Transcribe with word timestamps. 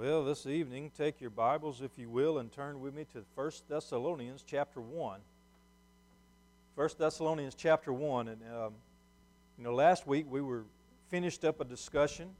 Well, 0.00 0.24
this 0.24 0.46
evening, 0.46 0.92
take 0.96 1.20
your 1.20 1.28
Bibles, 1.28 1.82
if 1.82 1.98
you 1.98 2.08
will, 2.08 2.38
and 2.38 2.50
turn 2.50 2.80
with 2.80 2.94
me 2.94 3.04
to 3.12 3.22
1 3.34 3.50
Thessalonians 3.68 4.42
chapter 4.46 4.80
1. 4.80 5.20
1 6.74 6.88
Thessalonians 6.98 7.54
chapter 7.54 7.92
1. 7.92 8.28
And, 8.28 8.40
um, 8.44 8.72
you 9.58 9.64
know, 9.64 9.74
last 9.74 10.06
week 10.06 10.24
we 10.30 10.40
were 10.40 10.64
finished 11.10 11.44
up 11.44 11.60
a 11.60 11.66
discussion, 11.66 12.30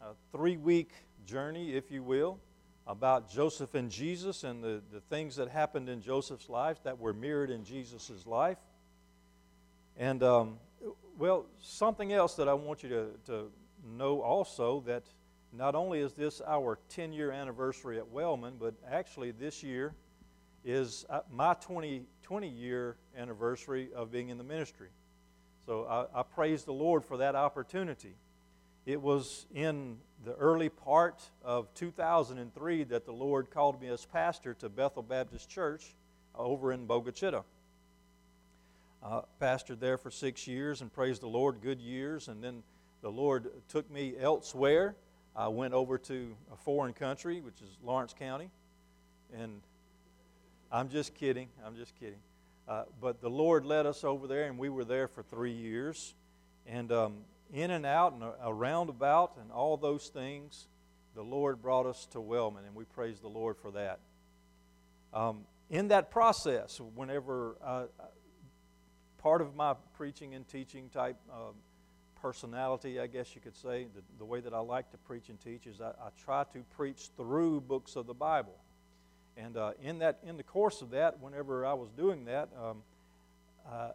a 0.00 0.06
three 0.32 0.56
week 0.56 0.90
journey, 1.24 1.72
if 1.76 1.92
you 1.92 2.02
will, 2.02 2.40
about 2.88 3.30
Joseph 3.30 3.76
and 3.76 3.88
Jesus 3.88 4.42
and 4.42 4.60
the, 4.60 4.82
the 4.92 5.02
things 5.02 5.36
that 5.36 5.48
happened 5.48 5.88
in 5.88 6.02
Joseph's 6.02 6.48
life 6.48 6.82
that 6.82 6.98
were 6.98 7.12
mirrored 7.12 7.50
in 7.50 7.64
Jesus' 7.64 8.26
life. 8.26 8.58
And, 9.96 10.24
um, 10.24 10.58
well, 11.16 11.46
something 11.60 12.12
else 12.12 12.34
that 12.34 12.48
I 12.48 12.54
want 12.54 12.82
you 12.82 12.88
to, 12.88 13.06
to 13.26 13.52
know 13.96 14.20
also 14.20 14.80
that 14.86 15.04
not 15.52 15.74
only 15.74 16.00
is 16.00 16.14
this 16.14 16.40
our 16.46 16.78
10 16.88 17.12
year 17.12 17.30
anniversary 17.30 17.98
at 17.98 18.08
Wellman, 18.08 18.54
but 18.58 18.74
actually 18.90 19.30
this 19.32 19.62
year 19.62 19.94
is 20.64 21.04
uh, 21.10 21.20
my 21.30 21.54
20, 21.54 22.02
20 22.22 22.48
year 22.48 22.96
anniversary 23.16 23.90
of 23.94 24.10
being 24.10 24.30
in 24.30 24.38
the 24.38 24.44
ministry. 24.44 24.88
So 25.66 25.84
I, 25.84 26.20
I 26.20 26.22
praise 26.22 26.64
the 26.64 26.72
Lord 26.72 27.04
for 27.04 27.18
that 27.18 27.34
opportunity. 27.34 28.14
It 28.86 29.00
was 29.00 29.46
in 29.54 29.98
the 30.24 30.34
early 30.34 30.68
part 30.68 31.22
of 31.44 31.72
2003 31.74 32.84
that 32.84 33.04
the 33.04 33.12
Lord 33.12 33.50
called 33.50 33.80
me 33.80 33.88
as 33.88 34.04
pastor 34.06 34.54
to 34.54 34.68
Bethel 34.68 35.02
Baptist 35.02 35.48
Church 35.48 35.94
over 36.34 36.72
in 36.72 36.86
Bogue 36.86 37.08
Chitto. 37.08 37.44
Uh, 39.02 39.22
pastored 39.40 39.80
there 39.80 39.98
for 39.98 40.10
six 40.10 40.46
years 40.46 40.80
and 40.80 40.92
praised 40.92 41.22
the 41.22 41.28
Lord, 41.28 41.60
good 41.60 41.80
years. 41.80 42.28
And 42.28 42.42
then 42.42 42.62
the 43.02 43.10
Lord 43.10 43.50
took 43.68 43.90
me 43.90 44.14
elsewhere 44.18 44.94
I 45.34 45.48
went 45.48 45.72
over 45.72 45.96
to 45.98 46.36
a 46.52 46.56
foreign 46.56 46.92
country, 46.92 47.40
which 47.40 47.60
is 47.62 47.78
Lawrence 47.82 48.14
County, 48.18 48.50
and 49.34 49.62
I'm 50.70 50.88
just 50.88 51.14
kidding. 51.14 51.48
I'm 51.64 51.76
just 51.76 51.94
kidding. 51.98 52.20
Uh, 52.68 52.84
but 53.00 53.20
the 53.20 53.30
Lord 53.30 53.64
led 53.64 53.86
us 53.86 54.04
over 54.04 54.26
there, 54.26 54.44
and 54.44 54.58
we 54.58 54.68
were 54.68 54.84
there 54.84 55.08
for 55.08 55.22
three 55.22 55.52
years. 55.52 56.14
And 56.66 56.92
um, 56.92 57.18
in 57.52 57.70
and 57.70 57.84
out 57.84 58.12
and 58.12 58.22
around 58.44 58.88
about 58.88 59.36
and 59.40 59.50
all 59.50 59.76
those 59.76 60.08
things, 60.08 60.68
the 61.14 61.22
Lord 61.22 61.60
brought 61.60 61.86
us 61.86 62.06
to 62.12 62.20
Wellman, 62.20 62.64
and 62.64 62.74
we 62.74 62.84
praise 62.84 63.20
the 63.20 63.28
Lord 63.28 63.56
for 63.56 63.70
that. 63.72 64.00
Um, 65.12 65.40
in 65.68 65.88
that 65.88 66.10
process, 66.10 66.80
whenever 66.94 67.56
uh, 67.64 67.84
part 69.18 69.40
of 69.40 69.54
my 69.54 69.74
preaching 69.94 70.34
and 70.34 70.46
teaching 70.46 70.88
type 70.90 71.16
uh, 71.30 71.52
personality, 72.22 73.00
I 73.00 73.08
guess 73.08 73.34
you 73.34 73.40
could 73.40 73.56
say, 73.56 73.88
the, 73.94 74.00
the 74.18 74.24
way 74.24 74.40
that 74.40 74.54
I 74.54 74.60
like 74.60 74.90
to 74.92 74.96
preach 74.98 75.28
and 75.28 75.38
teach 75.40 75.66
is 75.66 75.80
I, 75.80 75.88
I 75.88 76.10
try 76.24 76.44
to 76.52 76.60
preach 76.76 77.08
through 77.16 77.62
books 77.62 77.96
of 77.96 78.06
the 78.06 78.14
Bible. 78.14 78.54
And 79.36 79.56
uh, 79.56 79.72
in, 79.82 79.98
that, 79.98 80.20
in 80.24 80.36
the 80.36 80.42
course 80.44 80.82
of 80.82 80.90
that, 80.90 81.20
whenever 81.20 81.66
I 81.66 81.74
was 81.74 81.90
doing 81.90 82.24
that, 82.26 82.48
um, 82.56 82.82
uh, 83.68 83.90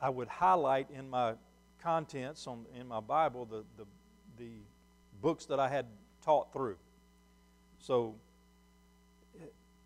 I 0.00 0.10
would 0.10 0.26
highlight 0.26 0.88
in 0.90 1.08
my 1.08 1.34
contents 1.80 2.48
on, 2.48 2.66
in 2.78 2.88
my 2.88 3.00
Bible 3.00 3.44
the, 3.44 3.62
the, 3.76 3.86
the 4.38 4.50
books 5.20 5.46
that 5.46 5.60
I 5.60 5.68
had 5.68 5.86
taught 6.24 6.52
through. 6.52 6.76
So, 7.78 8.16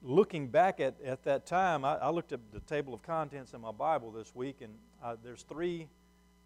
looking 0.02 0.46
back 0.48 0.80
at, 0.80 0.94
at 1.04 1.24
that 1.24 1.46
time, 1.46 1.84
I, 1.84 1.96
I 1.96 2.10
looked 2.10 2.32
at 2.32 2.40
the 2.52 2.60
table 2.60 2.94
of 2.94 3.02
contents 3.02 3.52
in 3.52 3.60
my 3.60 3.72
Bible 3.72 4.12
this 4.12 4.34
week, 4.34 4.56
and 4.62 4.72
uh, 5.02 5.16
there's 5.22 5.42
three 5.42 5.88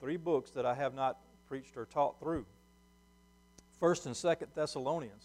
three 0.01 0.17
books 0.17 0.51
that 0.53 0.67
I 0.67 0.75
have 0.75 0.95
not 0.95 1.19
preached 1.47 1.77
or 1.77 1.85
taught 1.85 2.19
through. 2.19 2.47
First 3.79 4.07
and 4.07 4.17
Second 4.17 4.49
Thessalonians, 4.55 5.25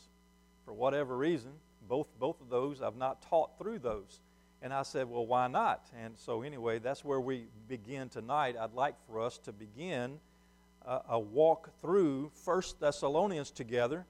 for 0.64 0.74
whatever 0.74 1.16
reason, 1.18 1.52
both 1.88 2.08
both 2.20 2.42
of 2.42 2.50
those 2.50 2.82
I've 2.82 2.96
not 2.96 3.22
taught 3.22 3.58
through 3.58 3.80
those. 3.80 4.20
And 4.62 4.74
I 4.74 4.84
said, 4.84 5.10
well, 5.10 5.26
why 5.26 5.48
not? 5.48 5.86
And 6.04 6.18
so 6.18 6.42
anyway, 6.42 6.80
that's 6.80 7.06
where 7.06 7.20
we 7.20 7.46
begin 7.68 8.10
tonight. 8.10 8.56
I'd 8.60 8.74
like 8.74 8.96
for 9.06 9.20
us 9.20 9.38
to 9.40 9.52
begin 9.52 10.20
a, 10.84 11.02
a 11.10 11.20
walk 11.20 11.70
through 11.82 12.32
First 12.34 12.80
Thessalonians 12.80 13.52
together. 13.52 14.06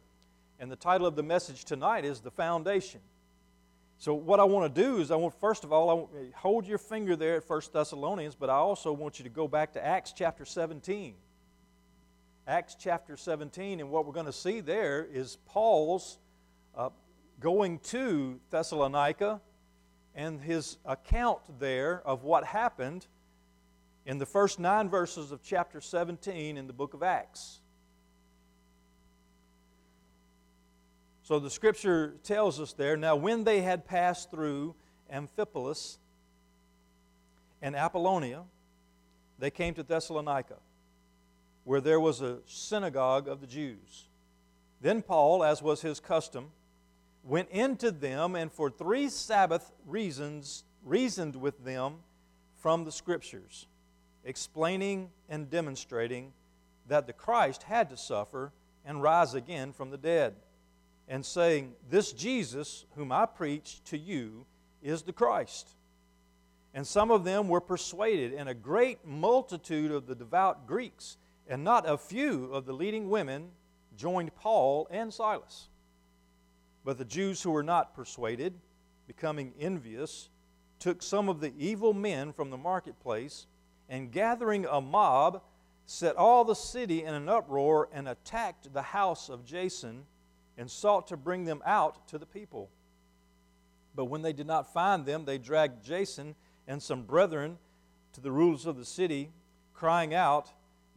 And 0.60 0.72
the 0.72 0.78
title 0.78 1.08
of 1.08 1.16
the 1.18 1.24
message 1.24 1.66
tonight 1.66 2.06
is 2.06 2.22
the 2.22 2.32
foundation. 2.32 3.02
So 3.98 4.14
what 4.14 4.40
I 4.40 4.44
want 4.44 4.74
to 4.74 4.82
do 4.82 4.98
is 4.98 5.10
I 5.10 5.16
want 5.16 5.34
first 5.40 5.64
of 5.64 5.72
all 5.72 5.90
I 5.90 5.94
want, 5.94 6.10
hold 6.36 6.68
your 6.68 6.78
finger 6.78 7.16
there 7.16 7.38
at 7.38 7.50
1 7.50 7.62
Thessalonians, 7.74 8.36
but 8.36 8.50
I 8.50 8.56
also 8.56 8.92
want 8.92 9.20
you 9.20 9.24
to 9.24 9.30
go 9.30 9.48
back 9.48 9.74
to 9.74 9.86
Acts 9.86 10.14
chapter 10.16 10.46
17. 10.46 11.16
Acts 12.48 12.76
chapter 12.80 13.18
17, 13.18 13.80
and 13.80 13.90
what 13.90 14.06
we're 14.06 14.14
going 14.14 14.28
to 14.28 14.34
see 14.34 14.60
there 14.60 15.08
is 15.12 15.38
Paul's 15.48 16.20
uh, 16.78 16.90
going 17.40 17.80
to 17.80 18.40
Thessalonica 18.52 19.42
and 20.14 20.40
his 20.40 20.78
account 20.86 21.40
there 21.60 22.02
of 22.06 22.24
what 22.24 22.44
happened 22.44 23.08
in 24.06 24.20
the 24.20 24.26
first 24.26 24.60
nine 24.60 24.90
verses 24.90 25.32
of 25.32 25.42
chapter 25.42 25.82
17 25.82 26.58
in 26.58 26.68
the 26.68 26.74
book 26.74 26.94
of 26.94 27.02
Acts. 27.02 27.62
So 31.26 31.40
the 31.40 31.50
scripture 31.50 32.14
tells 32.22 32.60
us 32.60 32.74
there 32.74 32.96
now, 32.96 33.16
when 33.16 33.46
they 33.46 33.62
had 33.62 33.88
passed 33.88 34.30
through 34.30 34.76
Amphipolis 35.12 35.98
and 37.64 37.76
Apollonia, 37.76 38.44
they 39.40 39.50
came 39.50 39.74
to 39.74 39.82
Thessalonica, 39.82 40.58
where 41.64 41.82
there 41.82 42.00
was 42.00 42.22
a 42.22 42.38
synagogue 42.46 43.28
of 43.28 43.42
the 43.42 43.48
Jews. 43.48 44.08
Then 44.82 45.02
Paul, 45.02 45.44
as 45.44 45.64
was 45.64 45.82
his 45.82 46.00
custom, 46.00 46.52
went 47.24 47.50
into 47.50 47.90
them 47.90 48.36
and 48.36 48.52
for 48.52 48.70
three 48.70 49.10
Sabbath 49.10 49.72
reasons 49.88 50.64
reasoned 50.84 51.36
with 51.36 51.66
them 51.66 51.96
from 52.62 52.84
the 52.86 52.92
Scriptures, 52.92 53.66
explaining 54.24 55.10
and 55.28 55.50
demonstrating 55.50 56.34
that 56.88 57.08
the 57.08 57.14
Christ 57.14 57.64
had 57.64 57.90
to 57.90 57.98
suffer 57.98 58.52
and 58.86 59.02
rise 59.02 59.34
again 59.34 59.74
from 59.74 59.90
the 59.90 59.98
dead 59.98 60.36
and 61.08 61.26
saying, 61.26 61.74
This 61.90 62.12
Jesus, 62.12 62.86
whom 62.96 63.12
I 63.12 63.26
preach 63.26 63.82
to 63.86 63.98
you, 63.98 64.46
is 64.82 65.04
the 65.04 65.14
Christ. 65.14 65.70
And 66.74 66.86
some 66.86 67.12
of 67.12 67.24
them 67.24 67.48
were 67.48 67.62
persuaded, 67.62 68.34
and 68.34 68.50
a 68.50 68.54
great 68.54 69.06
multitude 69.06 69.92
of 69.92 70.08
the 70.08 70.16
devout 70.16 70.68
Greeks, 70.68 71.18
and 71.48 71.64
not 71.64 71.90
a 71.90 71.98
few 71.98 72.46
of 72.46 72.66
the 72.66 72.74
leading 72.74 73.10
women, 73.10 73.50
joined 73.96 74.36
Paul 74.36 74.88
and 74.92 75.14
Silas. 75.14 75.70
But 76.84 76.98
the 76.98 77.06
Jews 77.06 77.42
who 77.42 77.52
were 77.52 77.64
not 77.64 77.96
persuaded, 77.96 78.54
becoming 79.08 79.54
envious, 79.60 80.30
took 80.80 81.02
some 81.02 81.30
of 81.30 81.40
the 81.40 81.54
evil 81.58 81.94
men 81.94 82.34
from 82.34 82.50
the 82.50 82.58
marketplace, 82.58 83.48
and 83.88 84.12
gathering 84.12 84.66
a 84.66 84.82
mob, 84.82 85.42
set 85.86 86.16
all 86.16 86.44
the 86.44 86.56
city 86.56 87.04
in 87.04 87.14
an 87.14 87.30
uproar 87.30 87.88
and 87.94 88.08
attacked 88.08 88.74
the 88.74 88.82
house 88.82 89.30
of 89.30 89.46
Jason 89.46 90.06
and 90.58 90.70
sought 90.70 91.08
to 91.08 91.18
bring 91.18 91.46
them 91.46 91.62
out 91.66 92.08
to 92.10 92.18
the 92.18 92.26
people. 92.26 92.70
But 93.96 94.06
when 94.06 94.22
they 94.22 94.34
did 94.34 94.48
not 94.48 94.74
find 94.74 95.06
them, 95.06 95.26
they 95.26 95.38
dragged 95.38 95.84
Jason 95.84 96.36
and 96.68 96.82
some 96.82 97.04
brethren 97.04 97.58
to 98.14 98.22
the 98.22 98.32
rulers 98.32 98.66
of 98.66 98.78
the 98.78 98.86
city, 98.86 99.30
crying 99.74 100.14
out, 100.14 100.50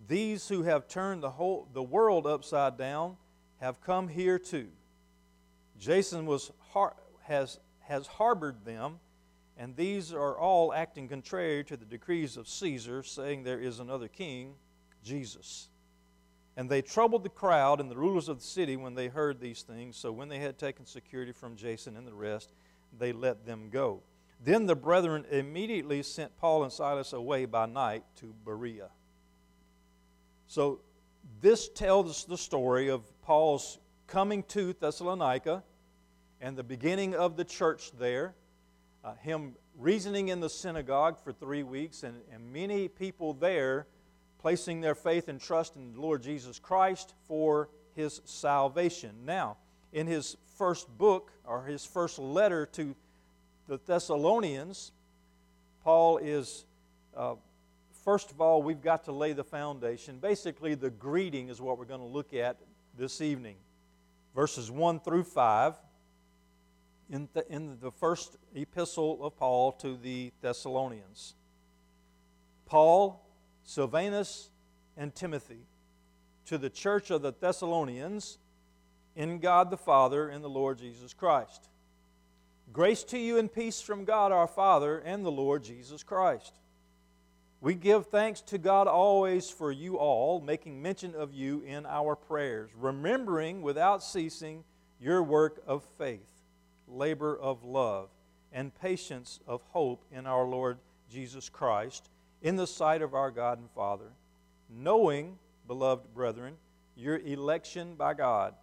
These 0.06 0.48
who 0.48 0.62
have 0.62 0.88
turned 0.88 1.22
the, 1.22 1.30
whole, 1.30 1.68
the 1.72 1.82
world 1.82 2.26
upside 2.26 2.76
down 2.76 3.16
have 3.60 3.80
come 3.80 4.08
here 4.08 4.38
too. 4.38 4.68
Jason 5.78 6.26
was, 6.26 6.50
has, 7.22 7.58
has 7.80 8.06
harbored 8.06 8.64
them, 8.64 8.98
and 9.56 9.76
these 9.76 10.12
are 10.12 10.38
all 10.38 10.72
acting 10.72 11.08
contrary 11.08 11.64
to 11.64 11.76
the 11.76 11.84
decrees 11.84 12.36
of 12.36 12.48
Caesar, 12.48 13.02
saying 13.02 13.42
there 13.42 13.60
is 13.60 13.80
another 13.80 14.08
king, 14.08 14.54
Jesus. 15.04 15.68
And 16.58 16.68
they 16.68 16.82
troubled 16.82 17.22
the 17.22 17.28
crowd 17.28 17.80
and 17.80 17.88
the 17.88 17.96
rulers 17.96 18.28
of 18.28 18.40
the 18.40 18.44
city 18.44 18.76
when 18.76 18.96
they 18.96 19.06
heard 19.06 19.40
these 19.40 19.62
things. 19.62 19.96
So 19.96 20.10
when 20.10 20.28
they 20.28 20.40
had 20.40 20.58
taken 20.58 20.84
security 20.84 21.30
from 21.30 21.54
Jason 21.54 21.96
and 21.96 22.04
the 22.04 22.12
rest, 22.12 22.52
they 22.98 23.12
let 23.12 23.46
them 23.46 23.70
go. 23.70 24.02
Then 24.42 24.66
the 24.66 24.74
brethren 24.74 25.24
immediately 25.30 26.02
sent 26.02 26.36
Paul 26.36 26.64
and 26.64 26.72
Silas 26.72 27.12
away 27.12 27.44
by 27.44 27.66
night 27.66 28.02
to 28.16 28.34
Berea. 28.44 28.88
So 30.48 30.80
this 31.40 31.68
tells 31.68 32.24
the 32.24 32.36
story 32.36 32.90
of 32.90 33.04
Paul's 33.22 33.78
coming 34.08 34.42
to 34.48 34.72
Thessalonica 34.72 35.62
and 36.40 36.56
the 36.56 36.64
beginning 36.64 37.14
of 37.14 37.36
the 37.36 37.44
church 37.44 37.92
there, 38.00 38.34
uh, 39.04 39.14
him 39.14 39.54
reasoning 39.78 40.26
in 40.26 40.40
the 40.40 40.50
synagogue 40.50 41.20
for 41.22 41.32
three 41.32 41.62
weeks, 41.62 42.02
and, 42.02 42.20
and 42.32 42.52
many 42.52 42.88
people 42.88 43.32
there 43.32 43.86
placing 44.38 44.80
their 44.80 44.94
faith 44.94 45.28
and 45.28 45.40
trust 45.40 45.76
in 45.76 45.92
the 45.92 46.00
Lord 46.00 46.22
Jesus 46.22 46.58
Christ 46.58 47.14
for 47.26 47.68
his 47.94 48.20
salvation. 48.24 49.10
Now, 49.24 49.56
in 49.92 50.06
his 50.06 50.36
first 50.56 50.88
book, 50.98 51.32
or 51.44 51.64
his 51.64 51.84
first 51.84 52.18
letter 52.18 52.66
to 52.66 52.94
the 53.66 53.80
Thessalonians, 53.86 54.92
Paul 55.82 56.18
is, 56.18 56.64
uh, 57.16 57.34
first 58.04 58.30
of 58.30 58.40
all, 58.40 58.62
we've 58.62 58.82
got 58.82 59.04
to 59.04 59.12
lay 59.12 59.32
the 59.32 59.44
foundation. 59.44 60.18
Basically, 60.18 60.74
the 60.74 60.90
greeting 60.90 61.48
is 61.48 61.60
what 61.60 61.78
we're 61.78 61.84
going 61.84 62.00
to 62.00 62.06
look 62.06 62.34
at 62.34 62.56
this 62.96 63.20
evening. 63.20 63.56
verses 64.34 64.70
1 64.70 65.00
through 65.00 65.24
5 65.24 65.74
in 67.10 67.28
the, 67.32 67.50
in 67.50 67.78
the 67.80 67.90
first 67.90 68.36
epistle 68.54 69.24
of 69.24 69.36
Paul 69.36 69.72
to 69.72 69.96
the 69.96 70.32
Thessalonians. 70.40 71.34
Paul, 72.66 73.24
Silvanus, 73.68 74.48
and 74.96 75.14
Timothy, 75.14 75.60
to 76.46 76.56
the 76.56 76.70
church 76.70 77.10
of 77.10 77.20
the 77.20 77.34
Thessalonians, 77.38 78.38
in 79.14 79.40
God 79.40 79.70
the 79.70 79.76
Father 79.76 80.30
and 80.30 80.42
the 80.42 80.48
Lord 80.48 80.78
Jesus 80.78 81.12
Christ. 81.12 81.68
Grace 82.72 83.04
to 83.04 83.18
you 83.18 83.36
and 83.36 83.52
peace 83.52 83.82
from 83.82 84.06
God 84.06 84.32
our 84.32 84.46
Father 84.46 85.00
and 85.00 85.22
the 85.22 85.30
Lord 85.30 85.64
Jesus 85.64 86.02
Christ. 86.02 86.54
We 87.60 87.74
give 87.74 88.06
thanks 88.06 88.40
to 88.40 88.56
God 88.56 88.86
always 88.86 89.50
for 89.50 89.70
you 89.70 89.96
all, 89.96 90.40
making 90.40 90.80
mention 90.80 91.14
of 91.14 91.34
you 91.34 91.60
in 91.60 91.84
our 91.84 92.16
prayers, 92.16 92.70
remembering 92.74 93.60
without 93.60 94.02
ceasing 94.02 94.64
your 94.98 95.22
work 95.22 95.62
of 95.66 95.84
faith, 95.98 96.40
labor 96.86 97.36
of 97.36 97.64
love, 97.64 98.08
and 98.50 98.74
patience 98.74 99.40
of 99.46 99.60
hope 99.72 100.06
in 100.10 100.26
our 100.26 100.46
Lord 100.46 100.78
Jesus 101.10 101.50
Christ, 101.50 102.08
in 102.42 102.56
the 102.56 102.66
sight 102.66 103.02
of 103.02 103.14
our 103.14 103.30
God 103.30 103.58
and 103.58 103.70
Father, 103.70 104.12
knowing, 104.68 105.38
beloved 105.66 106.14
brethren, 106.14 106.54
your 106.96 107.18
election 107.18 107.94
by 107.94 108.14
God. 108.14 108.54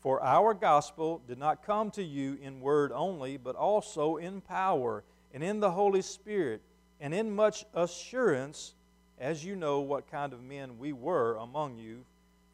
For 0.00 0.22
our 0.22 0.52
gospel 0.52 1.22
did 1.26 1.38
not 1.38 1.64
come 1.64 1.90
to 1.92 2.02
you 2.02 2.38
in 2.42 2.60
word 2.60 2.92
only, 2.92 3.36
but 3.36 3.56
also 3.56 4.16
in 4.16 4.40
power 4.40 5.02
and 5.32 5.42
in 5.42 5.60
the 5.60 5.70
Holy 5.70 6.02
Spirit 6.02 6.60
and 7.00 7.14
in 7.14 7.34
much 7.34 7.64
assurance, 7.74 8.74
as 9.18 9.44
you 9.44 9.56
know 9.56 9.80
what 9.80 10.10
kind 10.10 10.32
of 10.32 10.42
men 10.42 10.78
we 10.78 10.92
were 10.92 11.36
among 11.36 11.78
you 11.78 12.04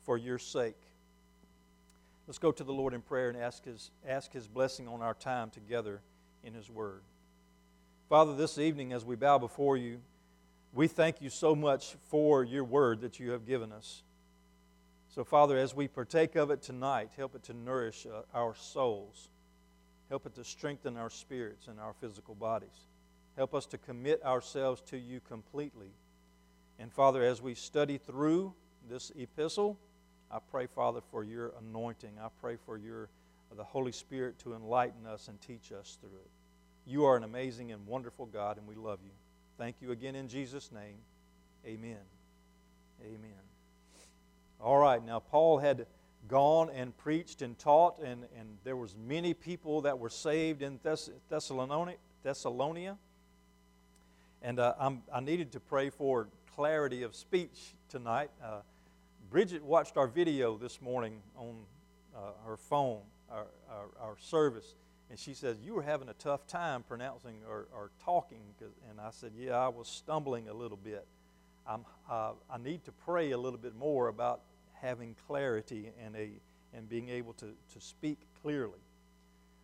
for 0.04 0.16
your 0.16 0.38
sake. 0.38 0.76
Let's 2.26 2.38
go 2.38 2.52
to 2.52 2.64
the 2.64 2.72
Lord 2.72 2.94
in 2.94 3.02
prayer 3.02 3.28
and 3.28 3.38
ask 3.38 3.64
his, 3.64 3.90
ask 4.06 4.32
his 4.32 4.46
blessing 4.46 4.86
on 4.86 5.02
our 5.02 5.14
time 5.14 5.50
together 5.50 6.00
in 6.44 6.54
His 6.54 6.70
Word. 6.70 7.02
Father, 8.08 8.34
this 8.34 8.58
evening 8.58 8.92
as 8.92 9.04
we 9.04 9.16
bow 9.16 9.38
before 9.38 9.76
you, 9.76 10.00
we 10.72 10.86
thank 10.86 11.20
you 11.20 11.30
so 11.30 11.54
much 11.54 11.96
for 12.08 12.44
your 12.44 12.64
Word 12.64 13.00
that 13.00 13.18
you 13.18 13.30
have 13.30 13.46
given 13.46 13.72
us. 13.72 14.02
So, 15.08 15.24
Father, 15.24 15.58
as 15.58 15.74
we 15.74 15.88
partake 15.88 16.36
of 16.36 16.50
it 16.50 16.62
tonight, 16.62 17.10
help 17.16 17.34
it 17.34 17.42
to 17.44 17.52
nourish 17.52 18.06
uh, 18.06 18.22
our 18.32 18.54
souls, 18.54 19.28
help 20.08 20.26
it 20.26 20.34
to 20.36 20.44
strengthen 20.44 20.96
our 20.96 21.10
spirits 21.10 21.66
and 21.66 21.80
our 21.80 21.94
physical 22.00 22.34
bodies. 22.34 22.86
Help 23.36 23.54
us 23.54 23.66
to 23.66 23.78
commit 23.78 24.22
ourselves 24.24 24.80
to 24.82 24.98
you 24.98 25.20
completely. 25.28 25.90
And 26.78 26.92
Father, 26.92 27.22
as 27.22 27.42
we 27.42 27.54
study 27.54 27.98
through 27.98 28.54
this 28.88 29.10
epistle, 29.16 29.78
I 30.30 30.38
pray, 30.50 30.66
Father, 30.66 31.00
for 31.10 31.24
your 31.24 31.52
anointing. 31.60 32.12
I 32.22 32.28
pray 32.40 32.56
for 32.64 32.78
your 32.78 33.08
the 33.56 33.64
Holy 33.64 33.92
Spirit 33.92 34.38
to 34.40 34.54
enlighten 34.54 35.06
us 35.06 35.28
and 35.28 35.40
teach 35.40 35.72
us 35.72 35.98
through 36.00 36.10
it. 36.10 36.30
You 36.86 37.04
are 37.04 37.16
an 37.16 37.24
amazing 37.24 37.72
and 37.72 37.86
wonderful 37.86 38.26
God, 38.26 38.58
and 38.58 38.66
we 38.66 38.74
love 38.74 39.00
you. 39.02 39.10
Thank 39.60 39.82
you 39.82 39.90
again 39.90 40.14
in 40.14 40.26
Jesus' 40.26 40.72
name. 40.72 40.96
Amen. 41.66 41.98
Amen. 43.04 43.42
All 44.58 44.78
right, 44.78 45.04
now 45.04 45.18
Paul 45.18 45.58
had 45.58 45.84
gone 46.28 46.70
and 46.70 46.96
preached 46.96 47.42
and 47.42 47.58
taught, 47.58 47.98
and, 47.98 48.24
and 48.38 48.56
there 48.64 48.76
was 48.76 48.96
many 48.96 49.34
people 49.34 49.82
that 49.82 49.98
were 49.98 50.08
saved 50.08 50.62
in 50.62 50.78
Thess- 50.78 51.10
Thessalonica. 51.28 51.98
Thessalonia. 52.24 52.96
And 54.40 54.58
uh, 54.58 54.92
i 55.12 55.20
needed 55.20 55.52
to 55.52 55.60
pray 55.60 55.90
for 55.90 56.28
clarity 56.54 57.02
of 57.02 57.14
speech 57.14 57.74
tonight. 57.90 58.30
Uh, 58.42 58.60
Bridget 59.28 59.62
watched 59.62 59.98
our 59.98 60.06
video 60.06 60.56
this 60.56 60.80
morning 60.80 61.20
on 61.36 61.56
uh, 62.16 62.20
her 62.46 62.56
phone, 62.56 63.02
our, 63.30 63.44
our, 63.68 64.08
our, 64.08 64.16
service, 64.20 64.74
and 65.10 65.18
she 65.18 65.34
says, 65.34 65.58
You 65.64 65.74
were 65.74 65.82
having 65.82 66.08
a 66.08 66.14
tough 66.14 66.46
time 66.46 66.84
pronouncing 66.84 67.36
or, 67.48 67.66
or 67.74 67.90
talking. 68.04 68.38
And 68.88 69.00
I 69.00 69.10
said, 69.10 69.32
Yeah, 69.36 69.58
I 69.58 69.68
was 69.68 69.88
stumbling 69.88 70.48
a 70.48 70.54
little 70.54 70.78
bit. 70.78 71.06
Uh, 71.68 72.32
i 72.50 72.58
need 72.58 72.84
to 72.84 72.92
pray 72.92 73.30
a 73.32 73.38
little 73.38 73.58
bit 73.58 73.76
more 73.76 74.08
about 74.08 74.40
having 74.80 75.14
clarity 75.26 75.90
and, 76.04 76.16
a, 76.16 76.30
and 76.74 76.88
being 76.88 77.08
able 77.08 77.32
to, 77.34 77.52
to 77.72 77.80
speak 77.80 78.18
clearly. 78.42 78.80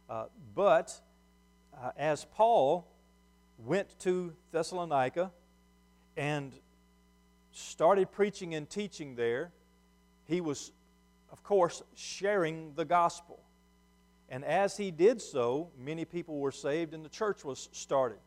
Uh, 0.08 0.26
but 0.54 1.00
uh, 1.76 1.90
as 1.96 2.24
Paul 2.24 2.86
went 3.58 3.98
to 4.00 4.34
Thessalonica 4.52 5.32
and 6.16 6.52
started 7.52 8.12
preaching 8.12 8.54
and 8.54 8.68
teaching 8.68 9.16
there, 9.16 9.50
he 10.28 10.40
was, 10.40 10.70
of 11.32 11.42
course, 11.42 11.82
sharing 11.94 12.74
the 12.74 12.84
gospel. 12.84 13.40
And 14.28 14.44
as 14.44 14.76
he 14.76 14.90
did 14.90 15.22
so, 15.22 15.70
many 15.78 16.04
people 16.04 16.38
were 16.38 16.52
saved 16.52 16.94
and 16.94 17.04
the 17.04 17.08
church 17.10 17.44
was 17.44 17.68
started. 17.72 18.18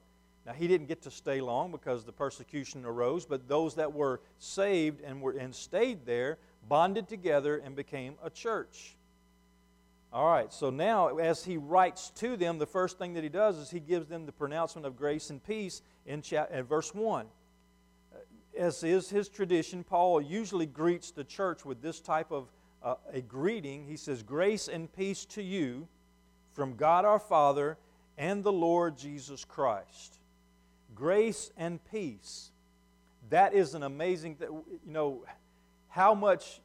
Now, 0.45 0.53
he 0.53 0.67
didn't 0.67 0.87
get 0.87 1.01
to 1.03 1.11
stay 1.11 1.41
long 1.41 1.71
because 1.71 2.05
the 2.05 2.11
persecution 2.11 2.85
arose, 2.85 3.25
but 3.25 3.47
those 3.47 3.75
that 3.75 3.93
were 3.93 4.21
saved 4.39 5.01
and, 5.01 5.21
were, 5.21 5.33
and 5.33 5.53
stayed 5.53 6.05
there 6.05 6.37
bonded 6.67 7.07
together 7.07 7.57
and 7.57 7.75
became 7.75 8.15
a 8.23 8.29
church. 8.29 8.95
All 10.11 10.25
right, 10.25 10.51
so 10.51 10.71
now 10.71 11.17
as 11.17 11.43
he 11.43 11.57
writes 11.57 12.09
to 12.15 12.35
them, 12.35 12.57
the 12.57 12.65
first 12.65 12.97
thing 12.97 13.13
that 13.13 13.23
he 13.23 13.29
does 13.29 13.57
is 13.57 13.69
he 13.69 13.79
gives 13.79 14.07
them 14.07 14.25
the 14.25 14.31
pronouncement 14.31 14.87
of 14.87 14.97
grace 14.97 15.29
and 15.29 15.43
peace 15.43 15.83
in 16.07 16.23
chapter, 16.23 16.63
verse 16.63 16.95
1. 16.95 17.27
As 18.57 18.83
is 18.83 19.09
his 19.09 19.29
tradition, 19.29 19.83
Paul 19.83 20.19
usually 20.19 20.65
greets 20.65 21.11
the 21.11 21.23
church 21.23 21.63
with 21.63 21.83
this 21.83 21.99
type 21.99 22.31
of 22.31 22.51
uh, 22.83 22.95
a 23.11 23.21
greeting. 23.21 23.85
He 23.85 23.97
says, 23.97 24.23
Grace 24.23 24.67
and 24.67 24.91
peace 24.93 25.25
to 25.25 25.43
you 25.43 25.87
from 26.53 26.75
God 26.75 27.05
our 27.05 27.19
Father 27.19 27.77
and 28.17 28.43
the 28.43 28.51
Lord 28.51 28.97
Jesus 28.97 29.45
Christ. 29.45 30.19
Grace 30.95 31.51
and 31.57 31.79
peace. 31.91 32.51
That 33.29 33.53
is 33.53 33.75
an 33.75 33.83
amazing, 33.83 34.35
thing 34.35 34.49
you 34.85 34.91
know, 34.91 35.23
how 35.89 36.13
much, 36.13 36.59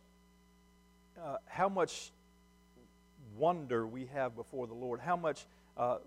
uh, 1.22 1.36
how 1.46 1.68
much 1.68 2.10
wonder 3.36 3.86
we 3.86 4.06
have 4.06 4.34
before 4.34 4.66
the 4.66 4.74
Lord. 4.74 5.00
How 5.00 5.16
much 5.16 5.46
uh, 5.76 5.98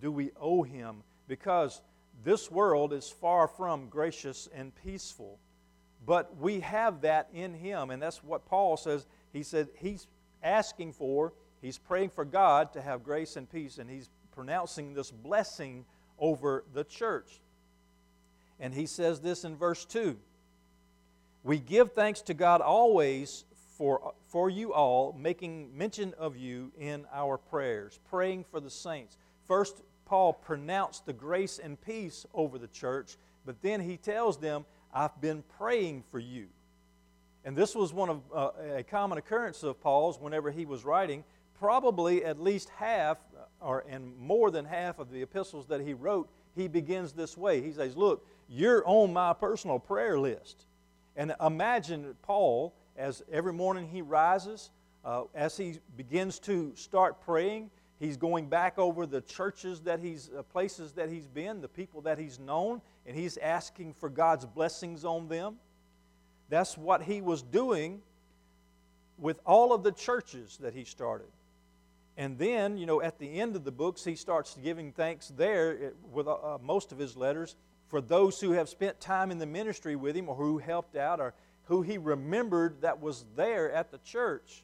do 0.00 0.10
we 0.10 0.30
owe 0.40 0.62
Him? 0.62 1.02
Because 1.28 1.80
this 2.24 2.50
world 2.50 2.92
is 2.92 3.08
far 3.08 3.48
from 3.48 3.88
gracious 3.88 4.48
and 4.54 4.72
peaceful. 4.84 5.38
But 6.04 6.36
we 6.38 6.60
have 6.60 7.02
that 7.02 7.28
in 7.32 7.54
Him, 7.54 7.90
and 7.90 8.02
that's 8.02 8.22
what 8.22 8.46
Paul 8.46 8.76
says. 8.76 9.06
He 9.32 9.42
said 9.42 9.68
he's 9.76 10.06
asking 10.42 10.92
for, 10.92 11.32
he's 11.60 11.78
praying 11.78 12.10
for 12.10 12.24
God 12.24 12.72
to 12.74 12.82
have 12.82 13.02
grace 13.02 13.36
and 13.36 13.50
peace, 13.50 13.78
and 13.78 13.88
he's 13.88 14.10
pronouncing 14.32 14.94
this 14.94 15.10
blessing 15.10 15.84
over 16.18 16.64
the 16.74 16.84
church. 16.84 17.40
And 18.60 18.72
he 18.72 18.86
says 18.86 19.20
this 19.20 19.44
in 19.44 19.56
verse 19.56 19.84
2 19.84 20.16
We 21.42 21.58
give 21.58 21.92
thanks 21.92 22.22
to 22.22 22.34
God 22.34 22.60
always 22.60 23.44
for, 23.76 24.14
for 24.28 24.50
you 24.50 24.72
all, 24.72 25.16
making 25.18 25.76
mention 25.76 26.14
of 26.18 26.36
you 26.36 26.70
in 26.78 27.06
our 27.12 27.38
prayers, 27.38 27.98
praying 28.08 28.44
for 28.44 28.60
the 28.60 28.70
saints. 28.70 29.16
First, 29.48 29.82
Paul 30.04 30.34
pronounced 30.34 31.06
the 31.06 31.12
grace 31.12 31.58
and 31.58 31.80
peace 31.80 32.26
over 32.34 32.58
the 32.58 32.68
church, 32.68 33.16
but 33.44 33.60
then 33.62 33.80
he 33.80 33.96
tells 33.96 34.38
them, 34.38 34.64
I've 34.94 35.18
been 35.20 35.42
praying 35.58 36.04
for 36.10 36.18
you. 36.18 36.48
And 37.44 37.56
this 37.56 37.74
was 37.74 37.92
one 37.92 38.08
of 38.08 38.22
uh, 38.34 38.50
a 38.76 38.82
common 38.82 39.18
occurrence 39.18 39.62
of 39.62 39.80
Paul's 39.80 40.18
whenever 40.20 40.50
he 40.50 40.64
was 40.64 40.84
writing. 40.84 41.24
Probably 41.58 42.24
at 42.24 42.40
least 42.40 42.68
half, 42.70 43.18
uh, 43.36 43.66
or 43.66 43.84
and 43.88 44.16
more 44.18 44.50
than 44.50 44.64
half 44.64 44.98
of 44.98 45.10
the 45.10 45.22
epistles 45.22 45.66
that 45.66 45.80
he 45.80 45.94
wrote, 45.94 46.28
he 46.54 46.68
begins 46.68 47.12
this 47.12 47.36
way. 47.36 47.60
He 47.60 47.72
says, 47.72 47.96
"Look, 47.96 48.26
you're 48.48 48.82
on 48.86 49.12
my 49.12 49.32
personal 49.32 49.78
prayer 49.78 50.18
list." 50.18 50.66
And 51.16 51.34
imagine 51.40 52.14
Paul 52.22 52.74
as 52.96 53.22
every 53.30 53.52
morning 53.52 53.88
he 53.88 54.02
rises, 54.02 54.70
uh, 55.04 55.24
as 55.34 55.56
he 55.56 55.78
begins 55.96 56.38
to 56.40 56.74
start 56.74 57.20
praying, 57.20 57.70
he's 57.98 58.16
going 58.16 58.48
back 58.48 58.78
over 58.78 59.06
the 59.06 59.20
churches 59.20 59.80
that 59.82 60.00
he's, 60.00 60.30
uh, 60.36 60.42
places 60.42 60.92
that 60.92 61.08
he's 61.08 61.26
been, 61.26 61.60
the 61.60 61.68
people 61.68 62.00
that 62.02 62.18
he's 62.18 62.38
known, 62.38 62.80
and 63.06 63.16
he's 63.16 63.36
asking 63.38 63.94
for 63.94 64.08
God's 64.08 64.46
blessings 64.46 65.04
on 65.04 65.28
them. 65.28 65.56
That's 66.52 66.76
what 66.76 67.04
he 67.04 67.22
was 67.22 67.40
doing 67.40 68.02
with 69.16 69.40
all 69.46 69.72
of 69.72 69.82
the 69.82 69.90
churches 69.90 70.58
that 70.60 70.74
he 70.74 70.84
started. 70.84 71.28
And 72.18 72.36
then, 72.36 72.76
you 72.76 72.84
know, 72.84 73.00
at 73.00 73.18
the 73.18 73.40
end 73.40 73.56
of 73.56 73.64
the 73.64 73.72
books, 73.72 74.04
he 74.04 74.14
starts 74.16 74.58
giving 74.62 74.92
thanks 74.92 75.32
there 75.34 75.72
eh, 75.72 75.88
with 76.12 76.28
uh, 76.28 76.34
uh, 76.34 76.58
most 76.62 76.92
of 76.92 76.98
his 76.98 77.16
letters 77.16 77.56
for 77.88 78.02
those 78.02 78.38
who 78.38 78.50
have 78.50 78.68
spent 78.68 79.00
time 79.00 79.30
in 79.30 79.38
the 79.38 79.46
ministry 79.46 79.96
with 79.96 80.14
him 80.14 80.28
or 80.28 80.34
who 80.34 80.58
helped 80.58 80.94
out 80.94 81.20
or 81.20 81.32
who 81.68 81.80
he 81.80 81.96
remembered 81.96 82.82
that 82.82 83.00
was 83.00 83.24
there 83.34 83.72
at 83.72 83.90
the 83.90 83.98
church. 84.04 84.62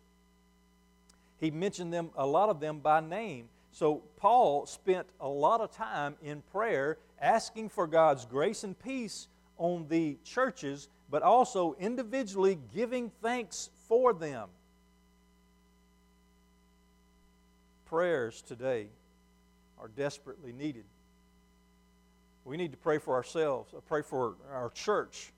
He 1.40 1.50
mentioned 1.50 1.90
them, 1.90 2.10
a 2.18 2.26
lot 2.26 2.50
of 2.50 2.60
them 2.60 2.80
by 2.80 3.00
name. 3.00 3.48
So 3.72 4.02
Paul 4.18 4.66
spent 4.66 5.06
a 5.22 5.28
lot 5.28 5.62
of 5.62 5.72
time 5.72 6.16
in 6.22 6.42
prayer 6.52 6.98
asking 7.18 7.70
for 7.70 7.86
God's 7.86 8.26
grace 8.26 8.62
and 8.62 8.78
peace 8.78 9.28
on 9.56 9.86
the 9.88 10.18
churches, 10.22 10.90
but 11.10 11.22
also 11.22 11.74
individually 11.78 12.58
giving 12.74 13.10
thanks 13.22 13.70
for 13.88 14.12
them. 14.12 14.48
prayers 17.88 18.42
today 18.42 18.86
are 19.78 19.88
desperately 19.88 20.52
needed. 20.52 20.84
We 22.44 22.56
need 22.56 22.70
to 22.72 22.78
pray 22.78 22.98
for 22.98 23.14
ourselves, 23.14 23.72
uh, 23.74 23.80
pray 23.80 24.02
for 24.02 24.34
our 24.52 24.70
church, 24.70 25.32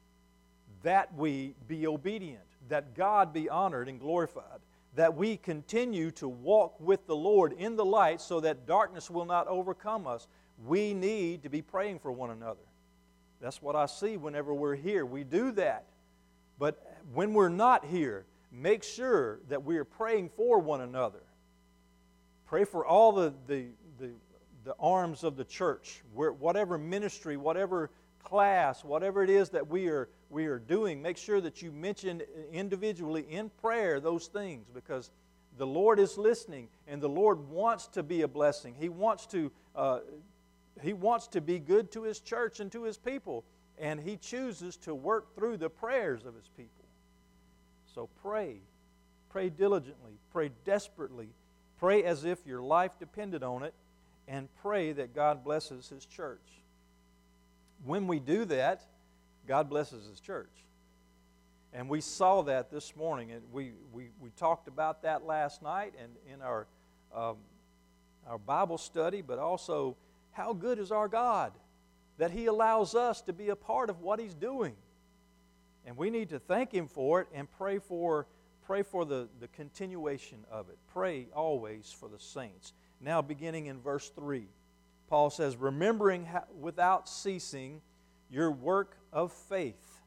that 0.82 1.14
we 1.14 1.54
be 1.68 1.86
obedient, 1.86 2.42
that 2.68 2.94
God 2.94 3.32
be 3.32 3.48
honored 3.48 3.88
and 3.88 4.00
glorified, 4.00 4.60
that 4.96 5.14
we 5.14 5.36
continue 5.36 6.10
to 6.12 6.28
walk 6.28 6.78
with 6.80 7.06
the 7.06 7.16
Lord 7.16 7.52
in 7.52 7.76
the 7.76 7.84
light 7.84 8.20
so 8.20 8.40
that 8.40 8.66
darkness 8.66 9.10
will 9.10 9.24
not 9.24 9.46
overcome 9.46 10.06
us. 10.06 10.26
We 10.66 10.94
need 10.94 11.42
to 11.44 11.48
be 11.48 11.62
praying 11.62 12.00
for 12.00 12.10
one 12.10 12.30
another. 12.30 12.58
That's 13.40 13.62
what 13.62 13.75
I 13.75 13.87
see 13.87 14.16
whenever 14.16 14.52
we're 14.52 14.76
here. 14.76 15.06
We 15.06 15.25
do 15.25 15.52
that. 15.52 15.87
But 16.59 16.85
when 17.14 17.32
we're 17.32 17.49
not 17.49 17.87
here, 17.87 18.26
make 18.52 18.82
sure 18.82 19.40
that 19.49 19.64
we 19.64 19.78
are 19.78 19.85
praying 19.85 20.30
for 20.37 20.59
one 20.59 20.82
another. 20.82 21.23
Pray 22.47 22.64
for 22.64 22.85
all 22.85 23.12
the, 23.12 23.32
the, 23.47 23.66
the, 23.99 24.11
the 24.64 24.75
arms 24.78 25.25
of 25.25 25.37
the 25.37 25.44
church, 25.44 26.02
where, 26.12 26.32
whatever 26.32 26.76
ministry, 26.76 27.37
whatever 27.37 27.90
class, 28.23 28.85
whatever 28.85 29.23
it 29.23 29.30
is 29.30 29.50
that 29.50 29.68
we 29.68 29.88
are, 29.88 30.09
we 30.28 30.47
are 30.47 30.59
doing, 30.59 31.00
make 31.00 31.16
sure 31.16 31.40
that 31.40 31.62
you 31.62 31.73
mention 31.73 32.23
individually 32.52 33.25
in 33.30 33.50
prayer 33.61 34.00
those 34.00 34.26
things 34.26 34.66
because 34.73 35.11
the 35.59 35.66
Lord 35.66 35.99
is 35.99 36.16
listening 36.16 36.68
and 36.87 37.00
the 37.00 37.09
Lord 37.09 37.49
wants 37.49 37.87
to 37.88 38.02
be 38.02 38.23
a 38.23 38.28
blessing. 38.28 38.75
He 38.78 38.88
wants 38.88 39.26
to, 39.26 39.50
uh, 39.75 40.00
he 40.82 40.92
wants 40.92 41.28
to 41.28 41.40
be 41.40 41.58
good 41.58 41.90
to 41.92 42.02
His 42.02 42.20
church 42.20 42.60
and 42.60 42.70
to 42.72 42.84
His 42.84 42.96
people, 42.96 43.44
and 43.78 44.00
He 44.00 44.16
chooses 44.16 44.76
to 44.78 44.94
work 44.94 45.34
through 45.34 45.56
the 45.56 45.70
prayers 45.70 46.25
of 46.25 46.34
His 46.34 46.49
people. 46.56 46.84
So 47.94 48.08
pray. 48.22 48.60
Pray 49.30 49.50
diligently. 49.50 50.12
Pray 50.32 50.50
desperately. 50.64 51.28
Pray 51.78 52.04
as 52.04 52.25
if 52.25 52.46
your 52.46 52.62
life 52.62 52.92
depended 52.99 53.42
on 53.42 53.62
it, 53.62 53.75
and 54.28 54.49
pray 54.62 54.92
that 54.92 55.14
God 55.14 55.44
blesses 55.44 55.88
His 55.88 56.04
church. 56.04 56.40
When 57.84 58.06
we 58.06 58.20
do 58.20 58.44
that, 58.46 58.82
God 59.46 59.68
blesses 59.68 60.06
His 60.06 60.20
church. 60.20 60.50
And 61.72 61.88
we 61.88 62.00
saw 62.00 62.42
that 62.42 62.70
this 62.70 62.96
morning, 62.96 63.30
and 63.30 63.42
we, 63.52 63.72
we, 63.92 64.10
we 64.20 64.30
talked 64.30 64.66
about 64.66 65.02
that 65.02 65.25
last 65.25 65.62
night 65.62 65.94
and 66.00 66.12
in 66.32 66.42
our, 66.42 66.66
um, 67.14 67.37
our 68.28 68.38
Bible 68.38 68.76
study, 68.76 69.22
but 69.22 69.38
also 69.38 69.96
how 70.32 70.52
good 70.52 70.78
is 70.78 70.92
our 70.92 71.08
God 71.08 71.52
that 72.18 72.30
He 72.30 72.46
allows 72.46 72.94
us 72.94 73.22
to 73.22 73.32
be 73.32 73.49
a 73.49 73.56
part 73.56 73.88
of 73.88 74.00
what 74.00 74.20
He's 74.20 74.34
doing. 74.34 74.75
And 75.87 75.96
we 75.96 76.10
need 76.10 76.28
to 76.28 76.38
thank 76.38 76.70
Him 76.72 76.87
for 76.87 77.22
it 77.22 77.28
and 77.34 77.50
pray 77.50 77.78
for, 77.78 78.26
pray 78.66 78.82
for 78.82 79.04
the, 79.04 79.28
the 79.40 79.49
continuation 79.49 80.38
of 80.50 80.68
it. 80.68 80.76
Pray 80.92 81.28
always 81.34 81.94
for 81.99 82.08
the 82.08 82.18
saints. 82.18 82.75
Now, 83.00 83.22
beginning 83.22 83.66
in 83.66 83.80
verse 83.80 84.10
3. 84.10 84.46
Paul 85.08 85.30
says, 85.30 85.56
remembering 85.56 86.28
without 86.60 87.08
ceasing 87.08 87.80
your 88.30 88.50
work 88.50 88.96
of 89.12 89.32
faith, 89.32 90.00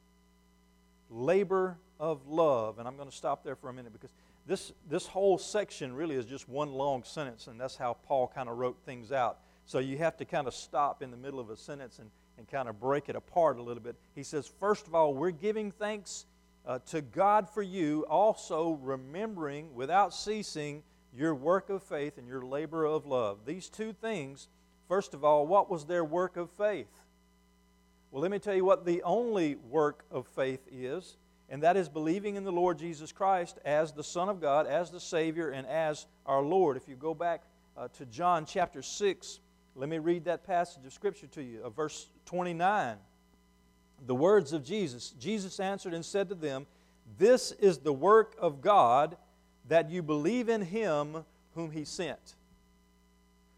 labor 1.10 1.76
of 2.00 2.26
love. 2.26 2.78
And 2.78 2.88
I'm 2.88 2.96
going 2.96 3.10
to 3.10 3.14
stop 3.14 3.44
there 3.44 3.56
for 3.56 3.68
a 3.68 3.72
minute 3.72 3.92
because 3.92 4.12
this, 4.46 4.72
this 4.88 5.06
whole 5.06 5.36
section 5.36 5.94
really 5.94 6.14
is 6.14 6.26
just 6.26 6.48
one 6.48 6.72
long 6.72 7.02
sentence, 7.02 7.48
and 7.48 7.60
that's 7.60 7.76
how 7.76 7.96
Paul 8.06 8.30
kind 8.34 8.48
of 8.48 8.56
wrote 8.56 8.78
things 8.86 9.10
out. 9.12 9.38
So 9.66 9.78
you 9.78 9.98
have 9.98 10.16
to 10.18 10.24
kind 10.24 10.46
of 10.46 10.54
stop 10.54 11.02
in 11.02 11.10
the 11.10 11.16
middle 11.16 11.40
of 11.40 11.50
a 11.50 11.56
sentence 11.56 11.98
and, 11.98 12.10
and 12.38 12.48
kind 12.48 12.68
of 12.68 12.78
break 12.80 13.08
it 13.08 13.16
apart 13.16 13.58
a 13.58 13.62
little 13.62 13.82
bit. 13.82 13.96
He 14.14 14.22
says, 14.22 14.46
First 14.60 14.86
of 14.86 14.94
all, 14.94 15.14
we're 15.14 15.30
giving 15.30 15.70
thanks 15.70 16.26
uh, 16.66 16.78
to 16.90 17.00
God 17.02 17.48
for 17.48 17.62
you, 17.62 18.06
also 18.08 18.78
remembering 18.82 19.74
without 19.74 20.14
ceasing 20.14 20.82
your 21.16 21.34
work 21.34 21.70
of 21.70 21.82
faith 21.82 22.18
and 22.18 22.26
your 22.26 22.44
labor 22.44 22.84
of 22.84 23.06
love. 23.06 23.40
These 23.46 23.68
two 23.68 23.92
things 23.92 24.48
First 24.88 25.14
of 25.14 25.24
all, 25.24 25.46
what 25.46 25.70
was 25.70 25.86
their 25.86 26.04
work 26.04 26.36
of 26.36 26.50
faith? 26.50 27.00
Well, 28.10 28.22
let 28.22 28.30
me 28.30 28.38
tell 28.38 28.54
you 28.54 28.64
what 28.64 28.84
the 28.84 29.02
only 29.02 29.56
work 29.56 30.04
of 30.10 30.26
faith 30.28 30.60
is, 30.70 31.16
and 31.48 31.62
that 31.62 31.76
is 31.76 31.88
believing 31.88 32.36
in 32.36 32.44
the 32.44 32.52
Lord 32.52 32.78
Jesus 32.78 33.10
Christ 33.10 33.58
as 33.64 33.92
the 33.92 34.04
Son 34.04 34.28
of 34.28 34.40
God, 34.40 34.66
as 34.66 34.90
the 34.90 35.00
Savior, 35.00 35.50
and 35.50 35.66
as 35.66 36.06
our 36.26 36.42
Lord. 36.42 36.76
If 36.76 36.86
you 36.86 36.96
go 36.96 37.14
back 37.14 37.42
uh, 37.76 37.88
to 37.96 38.06
John 38.06 38.44
chapter 38.44 38.82
6, 38.82 39.40
let 39.76 39.88
me 39.88 39.98
read 39.98 40.24
that 40.26 40.46
passage 40.46 40.84
of 40.86 40.92
Scripture 40.92 41.26
to 41.28 41.42
you, 41.42 41.72
verse 41.74 42.06
29. 42.26 42.96
The 44.06 44.14
words 44.14 44.52
of 44.52 44.64
Jesus 44.64 45.10
Jesus 45.18 45.58
answered 45.58 45.94
and 45.94 46.04
said 46.04 46.28
to 46.28 46.34
them, 46.34 46.66
This 47.18 47.52
is 47.52 47.78
the 47.78 47.92
work 47.92 48.36
of 48.38 48.60
God, 48.60 49.16
that 49.68 49.90
you 49.90 50.02
believe 50.02 50.48
in 50.48 50.62
Him 50.62 51.24
whom 51.54 51.70
He 51.70 51.84
sent. 51.84 52.36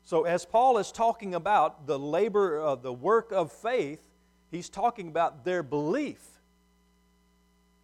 So, 0.04 0.22
as 0.24 0.44
Paul 0.44 0.78
is 0.78 0.92
talking 0.92 1.34
about 1.34 1.86
the 1.86 1.98
labor, 1.98 2.62
uh, 2.62 2.76
the 2.76 2.92
work 2.92 3.32
of 3.32 3.50
faith, 3.50 4.00
he's 4.52 4.68
talking 4.68 5.08
about 5.08 5.44
their 5.44 5.64
belief. 5.64 6.22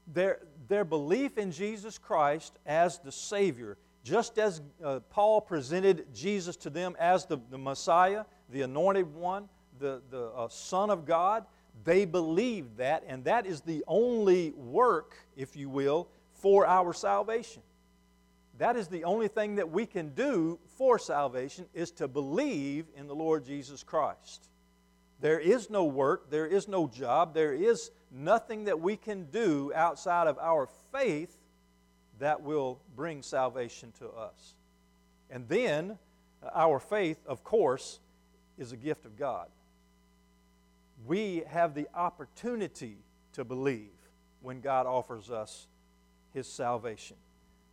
Their, 0.06 0.38
their 0.68 0.84
belief 0.84 1.36
in 1.36 1.50
Jesus 1.50 1.98
Christ 1.98 2.56
as 2.64 2.98
the 2.98 3.10
Savior. 3.10 3.76
Just 4.02 4.38
as 4.38 4.60
uh, 4.84 5.00
Paul 5.10 5.40
presented 5.40 6.12
Jesus 6.12 6.56
to 6.56 6.70
them 6.70 6.96
as 6.98 7.24
the, 7.24 7.38
the 7.50 7.58
Messiah, 7.58 8.24
the 8.50 8.62
anointed 8.62 9.14
one, 9.14 9.48
the, 9.78 10.02
the 10.10 10.26
uh, 10.30 10.48
Son 10.48 10.90
of 10.90 11.06
God, 11.06 11.44
they 11.84 12.04
believed 12.04 12.76
that, 12.78 13.04
and 13.06 13.24
that 13.24 13.46
is 13.46 13.60
the 13.60 13.84
only 13.86 14.50
work, 14.52 15.14
if 15.36 15.56
you 15.56 15.68
will, 15.68 16.08
for 16.32 16.66
our 16.66 16.92
salvation. 16.92 17.62
That 18.58 18.76
is 18.76 18.88
the 18.88 19.04
only 19.04 19.28
thing 19.28 19.54
that 19.56 19.70
we 19.70 19.86
can 19.86 20.10
do 20.10 20.58
for 20.76 20.98
salvation 20.98 21.66
is 21.72 21.90
to 21.92 22.08
believe 22.08 22.86
in 22.96 23.06
the 23.06 23.14
Lord 23.14 23.44
Jesus 23.44 23.82
Christ. 23.82 24.48
There 25.20 25.38
is 25.38 25.70
no 25.70 25.84
work, 25.84 26.30
there 26.30 26.46
is 26.46 26.66
no 26.68 26.88
job, 26.88 27.34
there 27.34 27.54
is 27.54 27.92
nothing 28.10 28.64
that 28.64 28.80
we 28.80 28.96
can 28.96 29.24
do 29.30 29.72
outside 29.74 30.26
of 30.26 30.38
our 30.38 30.68
faith 30.92 31.38
that 32.18 32.42
will 32.42 32.80
bring 32.94 33.22
salvation 33.22 33.92
to 33.98 34.08
us. 34.10 34.54
And 35.30 35.48
then, 35.48 35.98
uh, 36.42 36.50
our 36.54 36.78
faith, 36.78 37.18
of 37.26 37.42
course, 37.42 38.00
is 38.58 38.72
a 38.72 38.76
gift 38.76 39.06
of 39.06 39.16
God. 39.16 39.48
We 41.06 41.42
have 41.48 41.74
the 41.74 41.88
opportunity 41.94 42.98
to 43.32 43.44
believe 43.44 43.90
when 44.40 44.60
God 44.60 44.86
offers 44.86 45.30
us 45.30 45.66
His 46.32 46.46
salvation. 46.46 47.16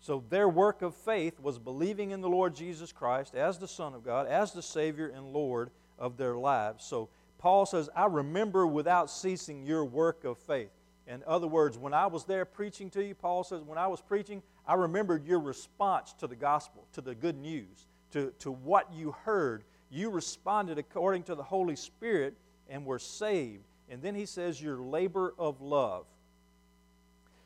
So 0.02 0.24
their 0.30 0.48
work 0.48 0.82
of 0.82 0.96
faith 0.96 1.40
was 1.40 1.60
believing 1.60 2.12
in 2.12 2.22
the 2.22 2.30
Lord 2.30 2.56
Jesus 2.56 2.92
Christ 2.92 3.36
as 3.36 3.58
the 3.58 3.68
Son 3.68 3.94
of 3.94 4.06
God, 4.06 4.28
as 4.28 4.54
the 4.54 4.62
Savior 4.62 5.10
and 5.10 5.34
Lord 5.34 5.72
of 5.98 6.16
their 6.16 6.36
lives. 6.36 6.86
So 6.86 7.10
Paul 7.38 7.66
says, 7.66 7.90
I 7.96 8.06
remember 8.06 8.66
without 8.66 9.10
ceasing 9.10 9.66
your 9.66 9.84
work 9.84 10.24
of 10.24 10.38
faith. 10.38 10.72
In 11.10 11.24
other 11.26 11.48
words, 11.48 11.76
when 11.76 11.94
I 11.94 12.06
was 12.06 12.26
there 12.26 12.46
preaching 12.46 12.92
to 12.92 13.04
you, 13.04 13.16
Paul 13.16 13.44
says, 13.44 13.64
when 13.64 13.80
I 13.80 13.88
was 13.88 14.00
preaching, 14.00 14.44
I 14.68 14.76
remembered 14.76 15.26
your 15.26 15.40
response 15.40 16.14
to 16.20 16.28
the 16.28 16.36
gospel, 16.36 16.86
to 16.94 17.02
the 17.02 17.16
good 17.16 17.36
news, 17.36 17.88
to, 18.12 18.32
to 18.40 18.52
what 18.52 18.94
you 18.94 19.16
heard. 19.24 19.64
You 19.90 20.12
responded 20.12 20.78
according 20.78 21.24
to 21.24 21.36
the 21.36 21.42
Holy 21.44 21.76
Spirit 21.76 22.38
and 22.70 22.86
were 22.86 23.00
saved. 23.00 23.64
And 23.90 24.04
then 24.04 24.14
he 24.14 24.28
says, 24.28 24.62
your 24.62 24.78
labor 24.78 25.34
of 25.40 25.62
love. 25.62 26.06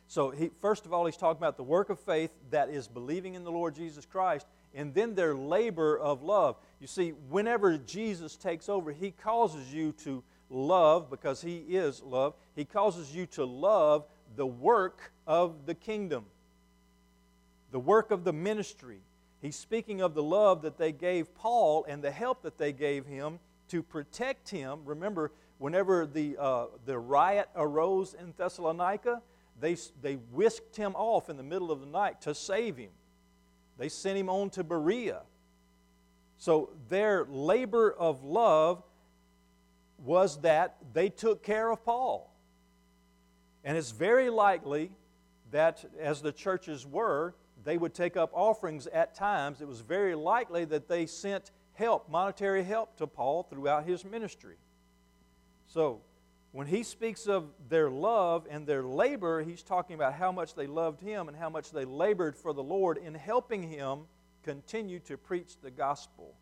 So, 0.08 0.29
he, 0.32 0.51
first 0.60 0.86
of 0.86 0.91
all, 0.91 1.05
he's 1.05 1.15
talking 1.15 1.39
about 1.39 1.55
the 1.55 1.63
work 1.63 1.89
of 1.89 2.00
faith 2.01 2.32
that 2.51 2.70
is 2.70 2.89
believing 2.89 3.34
in 3.34 3.46
the 3.46 3.51
Lord 3.51 3.74
Jesus 3.74 4.05
Christ, 4.05 4.46
and 4.75 4.93
then 4.93 5.15
their 5.15 5.34
labor 5.34 5.98
of 5.98 6.22
love. 6.22 6.58
You 6.82 6.88
see, 6.88 7.12
whenever 7.29 7.77
Jesus 7.77 8.36
takes 8.36 8.67
over, 8.67 8.91
he 8.91 9.12
causes 9.12 9.74
you 9.74 9.93
to 10.03 10.22
love 10.50 11.10
because 11.10 11.41
he 11.41 11.58
is 11.58 12.03
love. 12.03 12.34
He 12.55 12.65
causes 12.65 13.15
you 13.15 13.25
to 13.27 13.45
love 13.45 14.05
the 14.36 14.45
work 14.45 15.12
of 15.25 15.65
the 15.65 15.75
kingdom, 15.75 16.25
the 17.72 17.79
work 17.79 18.12
of 18.12 18.24
the 18.24 18.33
ministry. 18.33 19.00
He's 19.41 19.55
speaking 19.55 20.01
of 20.01 20.13
the 20.13 20.24
love 20.24 20.62
that 20.62 20.77
they 20.77 20.91
gave 20.91 21.33
Paul 21.36 21.86
and 21.88 22.03
the 22.03 22.12
help 22.12 22.43
that 22.43 22.57
they 22.57 22.72
gave 22.72 23.05
him 23.05 23.39
to 23.69 23.81
protect 23.81 24.50
him. 24.50 24.81
Remember, 24.86 25.31
whenever 25.57 26.05
the, 26.05 26.38
uh, 26.39 26.65
the 26.86 26.98
riot 26.98 27.50
arose 27.55 28.13
in 28.13 28.33
Thessalonica, 28.38 29.22
they, 29.60 29.77
they 30.01 30.15
whisked 30.31 30.75
him 30.75 30.95
off 30.95 31.29
in 31.29 31.38
the 31.38 31.43
middle 31.43 31.72
of 31.72 31.79
the 31.79 31.88
night 31.88 32.22
to 32.22 32.36
save 32.36 32.77
him. 32.77 32.91
They 33.77 33.89
sent 33.89 34.17
him 34.17 34.29
on 34.29 34.50
to 34.51 34.63
Berea. 34.63 35.22
So 36.38 36.72
their 36.89 37.25
labor 37.25 37.91
of 37.91 38.24
love 38.24 38.83
was 39.98 40.41
that 40.41 40.75
they 40.93 41.10
took 41.10 41.43
care 41.43 41.72
of 41.72 41.83
Paul. 41.86 42.33
And 43.63 43.77
it's 43.77 43.91
very 43.91 44.29
likely 44.29 44.91
that 45.51 45.86
as 46.00 46.22
the 46.22 46.32
churches 46.32 46.86
were, 46.86 47.36
they 47.63 47.77
would 47.77 47.93
take 47.93 48.17
up 48.17 48.32
offerings 48.34 48.88
at 48.88 49.15
times. 49.15 49.62
It 49.62 49.67
was 49.67 49.79
very 49.79 50.15
likely 50.15 50.65
that 50.65 50.88
they 50.88 51.05
sent 51.05 51.51
help, 51.74 52.10
monetary 52.10 52.63
help 52.63 52.98
to 52.98 53.08
Paul 53.08 53.43
throughout 53.43 53.86
his 53.86 54.03
ministry. 54.03 54.58
So, 55.67 56.01
when 56.51 56.67
he 56.67 56.84
speaks 56.84 57.25
of 57.25 57.50
their 57.67 57.89
love 57.89 58.46
and 58.48 58.67
their 58.67 58.84
labor, 58.84 59.41
he's 59.41 59.63
talking 59.63 59.96
about 59.96 60.13
how 60.13 60.32
much 60.32 60.53
they 60.53 60.67
loved 60.67 61.01
him 61.01 61.27
and 61.27 61.36
how 61.36 61.50
much 61.50 61.72
they 61.72 61.84
labored 61.84 62.36
for 62.36 62.53
the 62.53 62.62
Lord 62.62 62.98
in 62.98 63.15
helping 63.15 63.63
him 63.63 64.01
continue 64.43 65.00
to 65.00 65.17
preach 65.17 65.58
the 65.63 65.72
gospel. 65.72 66.36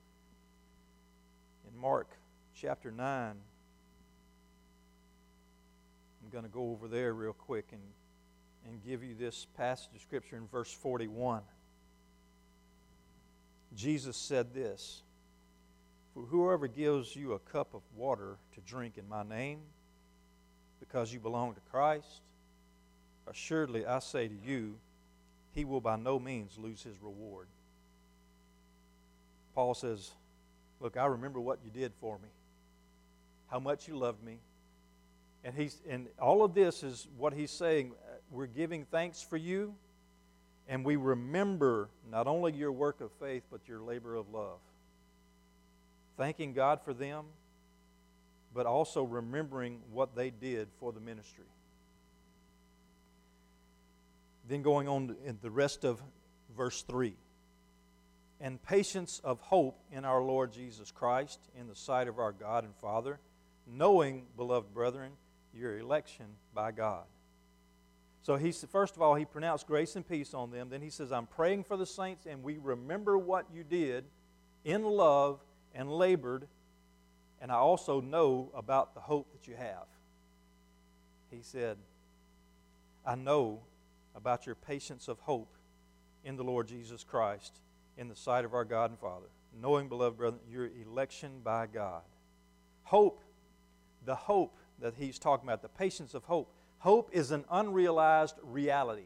In 1.66 1.80
Mark 1.80 2.10
chapter 2.54 2.92
9, 2.92 3.06
I'm 3.08 3.38
going 6.32 6.44
to 6.46 6.50
go 6.50 6.72
over 6.72 6.88
there 6.88 7.14
real 7.14 7.34
quick 7.34 7.68
and, 7.72 7.82
and 8.68 8.84
give 8.84 9.04
you 9.04 9.14
this 9.14 9.48
passage 9.58 9.90
of 9.96 10.02
Scripture 10.02 10.38
in 10.38 10.48
verse 10.48 10.72
41. 10.72 11.42
Jesus 13.76 14.16
said 14.16 14.54
this 14.54 15.04
For 16.14 16.24
whoever 16.24 16.68
gives 16.68 17.16
you 17.16 17.34
a 17.34 17.40
cup 17.40 17.74
of 17.74 17.82
water 17.96 18.38
to 18.56 18.62
drink 18.62 18.98
in 18.98 19.08
my 19.10 19.24
name, 19.24 19.60
because 20.80 21.12
you 21.14 21.20
belong 21.20 21.54
to 21.54 21.62
Christ, 21.70 22.22
assuredly 23.28 23.86
I 23.86 24.00
say 24.00 24.28
to 24.28 24.36
you, 24.46 24.78
he 25.54 25.66
will 25.66 25.82
by 25.82 25.98
no 25.98 26.18
means 26.18 26.58
lose 26.58 26.82
his 26.82 26.96
reward. 27.02 27.48
Paul 29.54 29.74
says, 29.74 30.12
Look, 30.80 30.96
I 30.96 31.06
remember 31.06 31.40
what 31.42 31.60
you 31.64 31.70
did 31.70 31.92
for 32.00 32.18
me, 32.18 32.30
how 33.48 33.60
much 33.60 33.88
you 33.88 33.98
loved 33.98 34.24
me. 34.24 34.40
And, 35.44 35.56
he's, 35.56 35.82
and 35.90 36.08
all 36.20 36.44
of 36.44 36.54
this 36.54 36.84
is 36.84 37.08
what 37.18 37.34
he's 37.34 37.52
saying. 37.52 37.94
Uh, 37.94 38.16
we're 38.30 38.46
giving 38.46 38.86
thanks 38.86 39.22
for 39.22 39.38
you, 39.38 39.74
and 40.68 40.86
we 40.86 40.96
remember 40.96 41.90
not 42.10 42.28
only 42.28 42.54
your 42.54 42.72
work 42.72 43.02
of 43.02 43.12
faith, 43.20 43.44
but 43.52 43.62
your 43.68 43.82
labor 43.82 44.16
of 44.16 44.30
love. 44.30 44.60
Thanking 46.18 46.54
God 46.54 46.82
for 46.84 46.94
them, 46.94 47.26
but 48.54 48.66
also 48.66 49.04
remembering 49.04 49.80
what 49.92 50.16
they 50.16 50.30
did 50.30 50.68
for 50.80 50.92
the 50.92 51.00
ministry. 51.00 51.46
Then 54.48 54.62
going 54.62 54.88
on 54.88 55.16
in 55.26 55.40
the 55.42 55.50
rest 55.50 55.84
of 55.84 56.02
verse 56.56 56.84
3 56.84 57.16
and 58.42 58.62
patience 58.64 59.22
of 59.24 59.40
hope 59.40 59.80
in 59.92 60.04
our 60.04 60.22
Lord 60.22 60.52
Jesus 60.52 60.92
Christ 60.92 61.40
in 61.60 61.68
the 61.68 61.76
sight 61.76 62.08
of 62.08 62.18
our 62.18 62.32
God 62.32 62.64
and 62.64 62.76
Father, 62.76 63.20
knowing, 63.68 64.24
beloved 64.36 64.74
brethren, 64.74 65.12
your 65.54 65.78
election 65.78 66.26
by 66.54 66.72
God. 66.72 67.04
So 68.24 68.36
he 68.36 68.52
first 68.52 68.96
of 68.96 69.02
all, 69.02 69.16
he 69.16 69.26
pronounced 69.26 69.66
grace 69.66 69.96
and 69.96 70.08
peace 70.08 70.34
on 70.34 70.52
them. 70.52 70.70
Then 70.70 70.82
he 70.82 70.90
says, 70.90 71.12
I'm 71.12 71.26
praying 71.26 71.64
for 71.64 71.76
the 71.76 71.86
saints, 71.86 72.26
and 72.26 72.44
we 72.44 72.58
remember 72.58 73.18
what 73.18 73.48
you 73.52 73.64
did 73.64 74.06
in 74.64 74.84
love 74.84 75.40
and 75.74 75.92
labored, 75.92 76.48
and 77.42 77.52
I 77.52 77.56
also 77.56 78.00
know 78.00 78.52
about 78.56 78.94
the 78.94 79.00
hope 79.00 79.32
that 79.32 79.48
you 79.48 79.56
have. 79.56 79.88
He 81.32 81.42
said, 81.42 81.78
I 83.06 83.16
know 83.16 83.62
about 84.16 84.46
your 84.46 84.56
patience 84.56 85.08
of 85.08 85.20
hope 85.20 85.56
in 86.24 86.36
the 86.36 86.44
Lord 86.44 86.68
Jesus 86.68 87.04
Christ 87.04 87.60
in 87.98 88.08
the 88.08 88.16
sight 88.16 88.46
of 88.46 88.54
our 88.54 88.66
God 88.66 88.92
and 88.92 89.00
Father, 89.00 89.28
knowing, 89.60 89.90
beloved 89.90 90.18
brethren, 90.18 90.42
your 90.50 90.70
election 90.86 91.40
by 91.44 91.66
God. 91.66 92.04
Hope, 92.84 93.24
the 94.06 94.16
hope 94.16 94.58
that 94.82 94.96
he's 94.98 95.20
talking 95.20 95.48
about, 95.48 95.62
the 95.62 95.70
patience 95.70 96.14
of 96.14 96.24
hope. 96.24 96.52
Hope 96.80 97.10
is 97.14 97.32
an 97.32 97.46
unrealized 97.52 98.36
reality. 98.44 99.06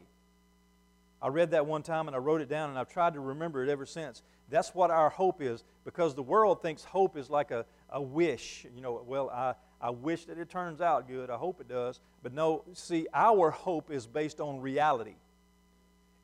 I 1.20 1.28
read 1.28 1.50
that 1.52 1.66
one 1.66 1.82
time 1.82 2.06
and 2.08 2.14
I 2.14 2.18
wrote 2.18 2.40
it 2.40 2.48
down 2.48 2.70
and 2.70 2.78
I've 2.78 2.88
tried 2.88 3.14
to 3.14 3.20
remember 3.20 3.62
it 3.62 3.68
ever 3.68 3.86
since. 3.86 4.22
That's 4.48 4.74
what 4.74 4.90
our 4.90 5.10
hope 5.10 5.42
is 5.42 5.64
because 5.84 6.14
the 6.14 6.22
world 6.22 6.62
thinks 6.62 6.84
hope 6.84 7.16
is 7.16 7.28
like 7.30 7.50
a, 7.50 7.64
a 7.90 8.00
wish. 8.00 8.66
You 8.74 8.80
know, 8.80 9.02
well, 9.06 9.30
I, 9.30 9.54
I 9.80 9.90
wish 9.90 10.24
that 10.26 10.38
it 10.38 10.50
turns 10.50 10.80
out 10.80 11.08
good. 11.08 11.30
I 11.30 11.36
hope 11.36 11.60
it 11.60 11.68
does. 11.68 12.00
But 12.22 12.32
no, 12.32 12.64
see, 12.74 13.06
our 13.12 13.50
hope 13.50 13.90
is 13.90 14.06
based 14.06 14.40
on 14.40 14.60
reality. 14.60 15.16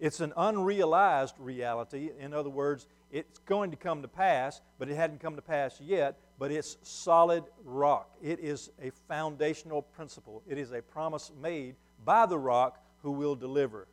It's 0.03 0.19
an 0.19 0.33
unrealized 0.37 1.37
reality. 1.39 2.11
In 2.19 2.35
other 2.35 2.51
words, 2.51 2.89
it's 3.13 3.39
going 3.47 3.71
to 3.71 3.77
come 3.77 4.03
to 4.03 4.09
pass, 4.09 4.61
but 4.77 4.89
it 4.89 4.97
hadn't 4.97 5.21
come 5.21 5.37
to 5.37 5.43
pass 5.43 5.81
yet, 5.81 6.19
but 6.41 6.51
it's 6.51 6.77
solid 6.83 7.45
rock. 7.65 8.11
It 8.21 8.41
is 8.41 8.71
a 8.83 8.91
foundational 9.07 9.81
principle. 9.81 10.43
It 10.49 10.59
is 10.59 10.73
a 10.73 10.83
promise 10.83 11.31
made 11.41 11.77
by 12.05 12.27
the 12.27 12.37
rock 12.37 12.83
who 13.03 13.13
will 13.13 13.37
deliver. 13.37 13.87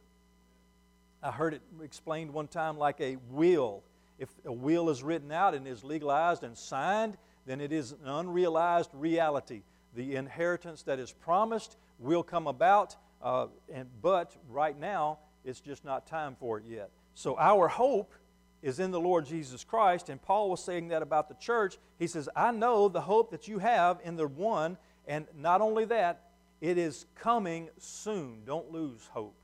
I 1.22 1.30
heard 1.30 1.54
it 1.54 1.62
explained 1.84 2.34
one 2.34 2.48
time 2.48 2.80
like 2.80 3.00
a 3.02 3.17
will. 3.30 3.84
If 4.17 4.30
a 4.45 4.52
will 4.52 4.89
is 4.89 5.04
written 5.04 5.32
out 5.32 5.54
and 5.54 5.67
is 5.67 5.84
legalized 5.84 6.43
and 6.43 6.58
signed, 6.58 7.17
then 7.45 7.62
it 7.62 7.72
is 7.72 7.91
an 7.91 8.08
unrealized 8.08 8.89
reality. 8.95 9.62
The 9.93 10.15
inheritance 10.15 10.82
that 10.84 10.98
is 10.98 11.12
promised 11.12 11.78
will 12.00 12.24
come 12.24 12.48
about, 12.48 12.95
uh, 13.22 13.45
and, 13.72 13.88
but 14.02 14.36
right 14.50 14.78
now, 14.78 15.19
it's 15.50 15.60
just 15.60 15.84
not 15.84 16.08
time 16.08 16.36
for 16.40 16.60
it 16.60 16.64
yet. 16.68 16.92
So 17.16 17.38
our 17.38 17.68
hope 17.68 18.14
is 18.62 18.80
in 18.80 18.92
the 18.92 19.00
Lord 19.00 19.26
Jesus 19.26 19.64
Christ, 19.64 20.10
and 20.10 20.22
Paul 20.22 20.50
was 20.50 20.64
saying 20.64 20.90
that 20.90 21.02
about 21.02 21.28
the 21.30 21.36
church. 21.36 21.78
He 21.98 22.08
says, 22.08 22.30
I 22.36 22.52
know 22.52 22.88
the 22.88 23.02
hope 23.02 23.32
that 23.32 23.48
you 23.48 23.60
have 23.60 24.00
in 24.04 24.16
the 24.16 24.28
one, 24.28 24.78
and 25.08 25.26
not 25.36 25.62
only 25.62 25.86
that, 25.86 26.30
it 26.62 26.78
is 26.78 27.06
coming 27.16 27.70
soon. 27.78 28.44
Don't 28.46 28.72
lose 28.72 29.10
hope. 29.12 29.36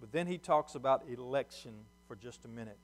But 0.00 0.12
then 0.12 0.26
he 0.26 0.38
talks 0.38 0.74
about 0.74 1.02
election 1.08 1.72
for 2.06 2.14
just 2.16 2.44
a 2.44 2.48
minute. 2.48 2.78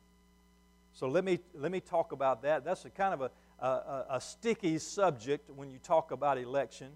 So 0.92 1.08
let 1.08 1.24
me, 1.24 1.40
let 1.54 1.70
me 1.70 1.80
talk 1.80 2.12
about 2.12 2.42
that. 2.42 2.64
That's 2.64 2.84
a 2.84 2.90
kind 2.90 3.14
of 3.14 3.20
a, 3.20 3.30
a, 3.64 4.06
a 4.10 4.20
sticky 4.20 4.78
subject 4.78 5.50
when 5.50 5.70
you 5.70 5.78
talk 5.78 6.10
about 6.10 6.38
election 6.38 6.90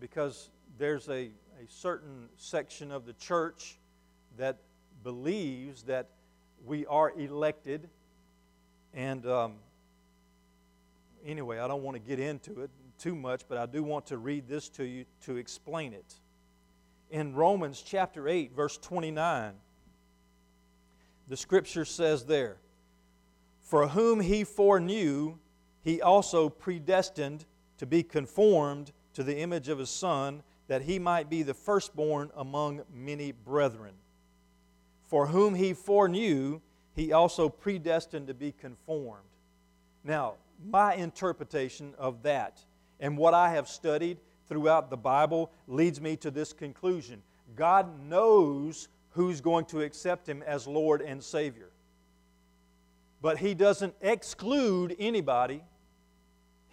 because 0.00 0.50
there's 0.78 1.08
a, 1.08 1.30
a 1.62 1.70
certain 1.70 2.28
section 2.36 2.90
of 2.90 3.06
the 3.06 3.12
church 3.14 3.78
that 4.36 4.58
believes 5.02 5.84
that 5.84 6.08
we 6.64 6.84
are 6.86 7.12
elected. 7.16 7.88
And 8.92 9.24
um, 9.26 9.54
anyway, 11.24 11.58
I 11.58 11.68
don't 11.68 11.82
want 11.82 11.94
to 11.94 12.00
get 12.00 12.18
into 12.18 12.62
it 12.62 12.70
too 12.98 13.14
much, 13.14 13.42
but 13.48 13.58
I 13.58 13.66
do 13.66 13.82
want 13.82 14.06
to 14.06 14.18
read 14.18 14.48
this 14.48 14.68
to 14.70 14.84
you 14.84 15.04
to 15.26 15.36
explain 15.36 15.92
it. 15.92 16.14
In 17.10 17.34
Romans 17.34 17.82
chapter 17.86 18.28
8, 18.28 18.52
verse 18.52 18.78
29, 18.78 19.52
the 21.28 21.36
scripture 21.36 21.84
says 21.84 22.24
there, 22.24 22.56
For 23.60 23.88
whom 23.88 24.20
he 24.20 24.42
foreknew, 24.42 25.38
he 25.82 26.02
also 26.02 26.48
predestined 26.48 27.44
to 27.78 27.86
be 27.86 28.02
conformed 28.02 28.92
to 29.12 29.22
the 29.22 29.38
image 29.38 29.68
of 29.68 29.78
his 29.78 29.90
Son, 29.90 30.42
that 30.68 30.82
he 30.82 30.98
might 30.98 31.28
be 31.28 31.42
the 31.42 31.54
firstborn 31.54 32.30
among 32.36 32.82
many 32.92 33.32
brethren. 33.32 33.94
For 35.02 35.26
whom 35.26 35.54
he 35.54 35.74
foreknew, 35.74 36.60
he 36.94 37.12
also 37.12 37.48
predestined 37.48 38.28
to 38.28 38.34
be 38.34 38.52
conformed. 38.52 39.24
Now, 40.02 40.34
my 40.64 40.94
interpretation 40.94 41.94
of 41.98 42.22
that 42.22 42.60
and 43.00 43.18
what 43.18 43.34
I 43.34 43.50
have 43.50 43.68
studied 43.68 44.18
throughout 44.48 44.90
the 44.90 44.96
Bible 44.96 45.50
leads 45.66 46.00
me 46.00 46.16
to 46.16 46.30
this 46.30 46.52
conclusion 46.52 47.22
God 47.56 48.00
knows 48.08 48.88
who's 49.10 49.40
going 49.40 49.66
to 49.66 49.82
accept 49.82 50.28
him 50.28 50.42
as 50.42 50.66
Lord 50.66 51.02
and 51.02 51.22
Savior. 51.22 51.68
But 53.20 53.38
he 53.38 53.54
doesn't 53.54 53.94
exclude 54.00 54.96
anybody 54.98 55.62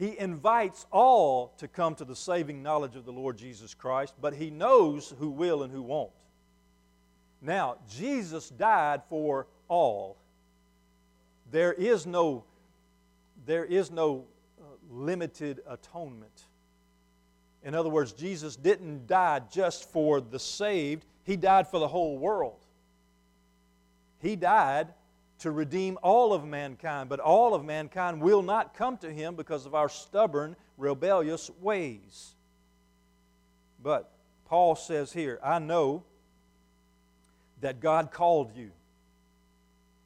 he 0.02 0.18
invites 0.18 0.88
all 0.90 1.54
to 1.60 1.68
come 1.68 1.94
to 1.94 2.06
the 2.06 2.16
saving 2.16 2.64
knowledge 2.64 2.96
of 2.96 3.06
the 3.06 3.12
Lord 3.12 3.38
Jesus 3.38 3.76
Christ, 3.76 4.16
but 4.20 4.34
He 4.34 4.50
knows 4.50 5.14
who 5.20 5.30
will 5.30 5.62
and 5.62 5.72
who 5.72 5.84
won't. 5.84 6.10
Now, 7.40 7.76
Jesus 7.88 8.50
died 8.50 9.04
for 9.10 9.46
all. 9.68 10.18
There 11.52 11.72
is 11.72 12.08
no, 12.08 12.46
there 13.46 13.64
is 13.64 13.92
no 13.92 14.26
uh, 14.60 14.64
limited 14.90 15.60
atonement. 15.68 16.46
In 17.64 17.76
other 17.76 17.90
words, 17.90 18.12
Jesus 18.12 18.56
didn't 18.56 19.06
die 19.06 19.42
just 19.52 19.88
for 19.92 20.20
the 20.20 20.40
saved, 20.40 21.06
He 21.26 21.36
died 21.36 21.68
for 21.68 21.80
the 21.80 21.88
whole 21.88 22.18
world. 22.18 22.66
He 24.18 24.36
died 24.36 24.88
to 25.41 25.51
redeem 25.51 25.97
all 26.04 26.34
of 26.34 26.45
mankind, 26.45 27.10
but 27.10 27.19
all 27.19 27.54
of 27.54 27.65
mankind 27.65 28.21
will 28.21 28.43
not 28.43 28.75
come 28.75 28.97
to 28.97 29.12
him 29.12 29.36
because 29.36 29.65
of 29.65 29.73
our 29.73 29.89
stubborn, 29.89 30.56
rebellious 30.77 31.49
ways. 31.60 32.36
But 33.82 34.12
Paul 34.45 34.75
says 34.75 35.12
here, 35.12 35.39
I 35.43 35.58
know 35.60 36.04
that 37.62 37.80
God 37.80 38.12
called 38.12 38.56
you. 38.56 38.71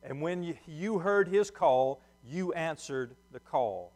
And 0.04 0.22
when 0.22 0.56
you 0.68 1.00
heard 1.00 1.28
his 1.28 1.52
call, 1.52 2.02
you 2.24 2.54
answered 2.54 3.16
the 3.32 3.40
call. 3.40 3.92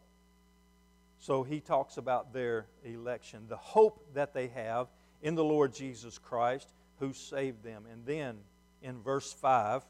So 1.18 1.42
he 1.42 1.60
talks 1.60 1.96
about 1.96 2.34
their 2.34 2.66
election, 2.84 3.44
the 3.48 3.56
hope 3.56 4.04
that 4.14 4.34
they 4.34 4.48
have 4.48 4.88
in 5.22 5.34
the 5.34 5.44
Lord 5.44 5.72
Jesus 5.72 6.18
Christ 6.18 6.72
who 6.98 7.12
saved 7.14 7.62
them. 7.62 7.84
And 7.90 8.04
then 8.04 8.38
in 8.82 9.00
verse 9.02 9.32
5, 9.32 9.82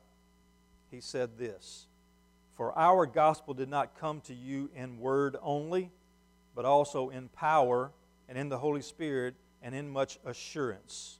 he 0.90 1.00
said 1.00 1.38
this 1.38 1.86
For 2.56 2.76
our 2.78 3.06
gospel 3.06 3.54
did 3.54 3.68
not 3.68 3.98
come 3.98 4.20
to 4.22 4.34
you 4.34 4.70
in 4.74 4.98
word 4.98 5.36
only, 5.42 5.90
but 6.54 6.64
also 6.64 7.10
in 7.10 7.28
power 7.28 7.90
and 8.28 8.36
in 8.36 8.48
the 8.48 8.58
Holy 8.58 8.82
Spirit 8.82 9.34
and 9.62 9.74
in 9.74 9.88
much 9.88 10.18
assurance. 10.24 11.18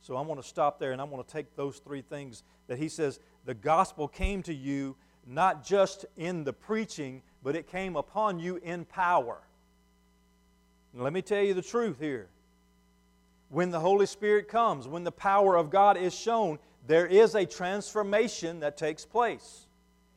So 0.00 0.16
I'm 0.16 0.26
going 0.26 0.40
to 0.40 0.46
stop 0.46 0.78
there 0.78 0.92
and 0.92 1.00
I'm 1.00 1.10
going 1.10 1.22
to 1.22 1.30
take 1.30 1.56
those 1.56 1.78
three 1.78 2.02
things 2.02 2.42
that 2.68 2.78
he 2.78 2.88
says 2.88 3.18
the 3.44 3.54
gospel 3.54 4.08
came 4.08 4.42
to 4.44 4.54
you 4.54 4.96
not 5.26 5.64
just 5.64 6.06
in 6.16 6.44
the 6.44 6.52
preaching, 6.52 7.22
but 7.42 7.56
it 7.56 7.66
came 7.66 7.96
upon 7.96 8.38
you 8.38 8.56
in 8.56 8.84
power. 8.84 9.38
Now, 10.92 11.02
let 11.02 11.12
me 11.12 11.22
tell 11.22 11.42
you 11.42 11.54
the 11.54 11.62
truth 11.62 11.98
here. 11.98 12.28
When 13.48 13.70
the 13.70 13.80
Holy 13.80 14.06
Spirit 14.06 14.48
comes, 14.48 14.88
when 14.88 15.04
the 15.04 15.12
power 15.12 15.56
of 15.56 15.70
God 15.70 15.96
is 15.96 16.14
shown, 16.14 16.58
there 16.86 17.06
is 17.06 17.34
a 17.34 17.44
transformation 17.44 18.60
that 18.60 18.76
takes 18.76 19.04
place. 19.04 19.66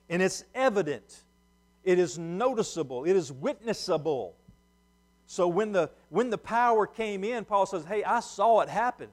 And 0.09 0.21
it's 0.21 0.43
evident, 0.55 1.23
it 1.83 1.99
is 1.99 2.17
noticeable, 2.17 3.05
it 3.05 3.15
is 3.15 3.31
witnessable. 3.31 4.33
So 5.27 5.47
when 5.47 5.71
the, 5.71 5.91
when 6.09 6.31
the 6.31 6.37
power 6.37 6.87
came 6.87 7.23
in, 7.23 7.45
Paul 7.45 7.67
says, 7.67 7.85
Hey, 7.85 8.03
I 8.03 8.19
saw 8.19 8.61
it 8.61 8.69
happen. 8.69 9.09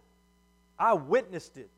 I 0.79 0.95
witnessed 0.95 1.59
it. 1.59 1.71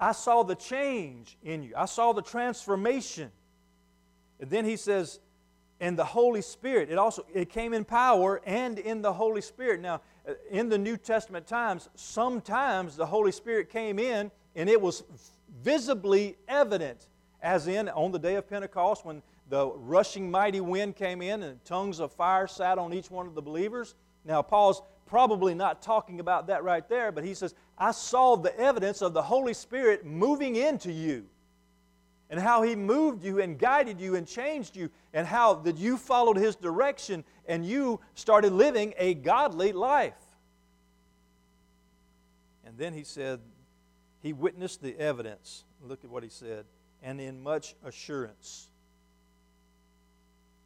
I 0.00 0.12
saw 0.12 0.42
the 0.42 0.54
change 0.54 1.36
in 1.42 1.62
you. 1.62 1.74
I 1.76 1.84
saw 1.84 2.12
the 2.12 2.22
transformation. 2.22 3.30
And 4.40 4.50
then 4.50 4.64
he 4.64 4.76
says, 4.76 5.20
and 5.82 5.98
the 5.98 6.04
Holy 6.04 6.42
Spirit. 6.42 6.90
It 6.90 6.96
also 6.96 7.26
it 7.34 7.50
came 7.50 7.74
in 7.74 7.84
power 7.84 8.40
and 8.46 8.78
in 8.78 9.02
the 9.02 9.12
Holy 9.12 9.40
Spirit. 9.40 9.80
Now, 9.80 10.00
uh, 10.26 10.34
in 10.48 10.68
the 10.68 10.78
New 10.78 10.96
Testament 10.96 11.46
times, 11.46 11.88
sometimes 11.96 12.96
the 12.96 13.04
Holy 13.04 13.32
Spirit 13.32 13.68
came 13.68 13.98
in 13.98 14.30
and 14.54 14.68
it 14.68 14.80
was 14.80 15.04
visibly 15.62 16.36
evident, 16.48 17.08
as 17.42 17.66
in 17.66 17.88
on 17.88 18.12
the 18.12 18.18
day 18.18 18.36
of 18.36 18.48
Pentecost 18.48 19.04
when 19.04 19.22
the 19.48 19.70
rushing 19.76 20.30
mighty 20.30 20.60
wind 20.60 20.96
came 20.96 21.20
in 21.20 21.42
and 21.42 21.62
tongues 21.64 22.00
of 22.00 22.12
fire 22.12 22.46
sat 22.46 22.78
on 22.78 22.92
each 22.92 23.10
one 23.10 23.26
of 23.26 23.34
the 23.34 23.42
believers. 23.42 23.94
Now, 24.24 24.40
Paul's 24.42 24.82
probably 25.06 25.54
not 25.54 25.82
talking 25.82 26.20
about 26.20 26.46
that 26.46 26.64
right 26.64 26.88
there, 26.88 27.12
but 27.12 27.24
he 27.24 27.34
says, 27.34 27.54
I 27.76 27.90
saw 27.90 28.36
the 28.36 28.58
evidence 28.58 29.02
of 29.02 29.12
the 29.12 29.22
Holy 29.22 29.52
Spirit 29.52 30.06
moving 30.06 30.56
into 30.56 30.90
you 30.92 31.26
and 32.30 32.40
how 32.40 32.62
he 32.62 32.74
moved 32.74 33.22
you 33.22 33.40
and 33.40 33.58
guided 33.58 34.00
you 34.00 34.14
and 34.14 34.26
changed 34.26 34.74
you 34.74 34.88
and 35.12 35.26
how 35.26 35.52
that 35.52 35.76
you 35.76 35.98
followed 35.98 36.38
his 36.38 36.56
direction 36.56 37.24
and 37.46 37.66
you 37.66 38.00
started 38.14 38.52
living 38.52 38.94
a 38.96 39.12
godly 39.12 39.72
life. 39.72 40.14
And 42.64 42.78
then 42.78 42.94
he 42.94 43.04
said, 43.04 43.40
he 44.22 44.32
witnessed 44.32 44.82
the 44.82 44.98
evidence. 44.98 45.64
Look 45.82 46.04
at 46.04 46.10
what 46.10 46.22
he 46.22 46.28
said. 46.28 46.64
And 47.02 47.20
in 47.20 47.42
much 47.42 47.74
assurance. 47.84 48.68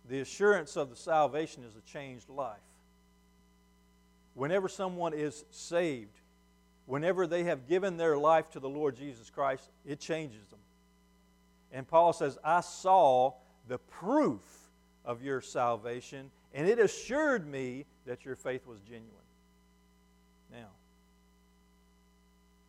The 0.09 0.21
assurance 0.21 0.77
of 0.77 0.91
the 0.91 0.97
salvation 0.97 1.65
is 1.65 1.75
a 1.75 1.81
changed 1.81 2.29
life 2.29 2.59
whenever 4.37 4.69
someone 4.69 5.15
is 5.15 5.45
saved, 5.51 6.21
whenever 6.85 7.27
they 7.27 7.45
have 7.45 7.67
given 7.67 7.97
their 7.97 8.17
life 8.17 8.51
to 8.51 8.61
the 8.61 8.69
Lord 8.69 8.95
Jesus 8.95 9.31
Christ, 9.31 9.71
it 9.85 9.99
changes 9.99 10.47
them. 10.49 10.59
And 11.73 11.89
Paul 11.89 12.13
says, 12.13 12.39
I 12.45 12.61
saw 12.61 13.33
the 13.67 13.79
proof 13.79 14.43
of 15.05 15.23
your 15.23 15.41
salvation, 15.41 16.31
and 16.53 16.69
it 16.69 16.79
assured 16.79 17.47
me 17.47 17.87
that 18.05 18.25
your 18.25 18.37
faith 18.37 18.67
was 18.67 18.81
genuine. 18.81 19.11
Now, 20.53 20.69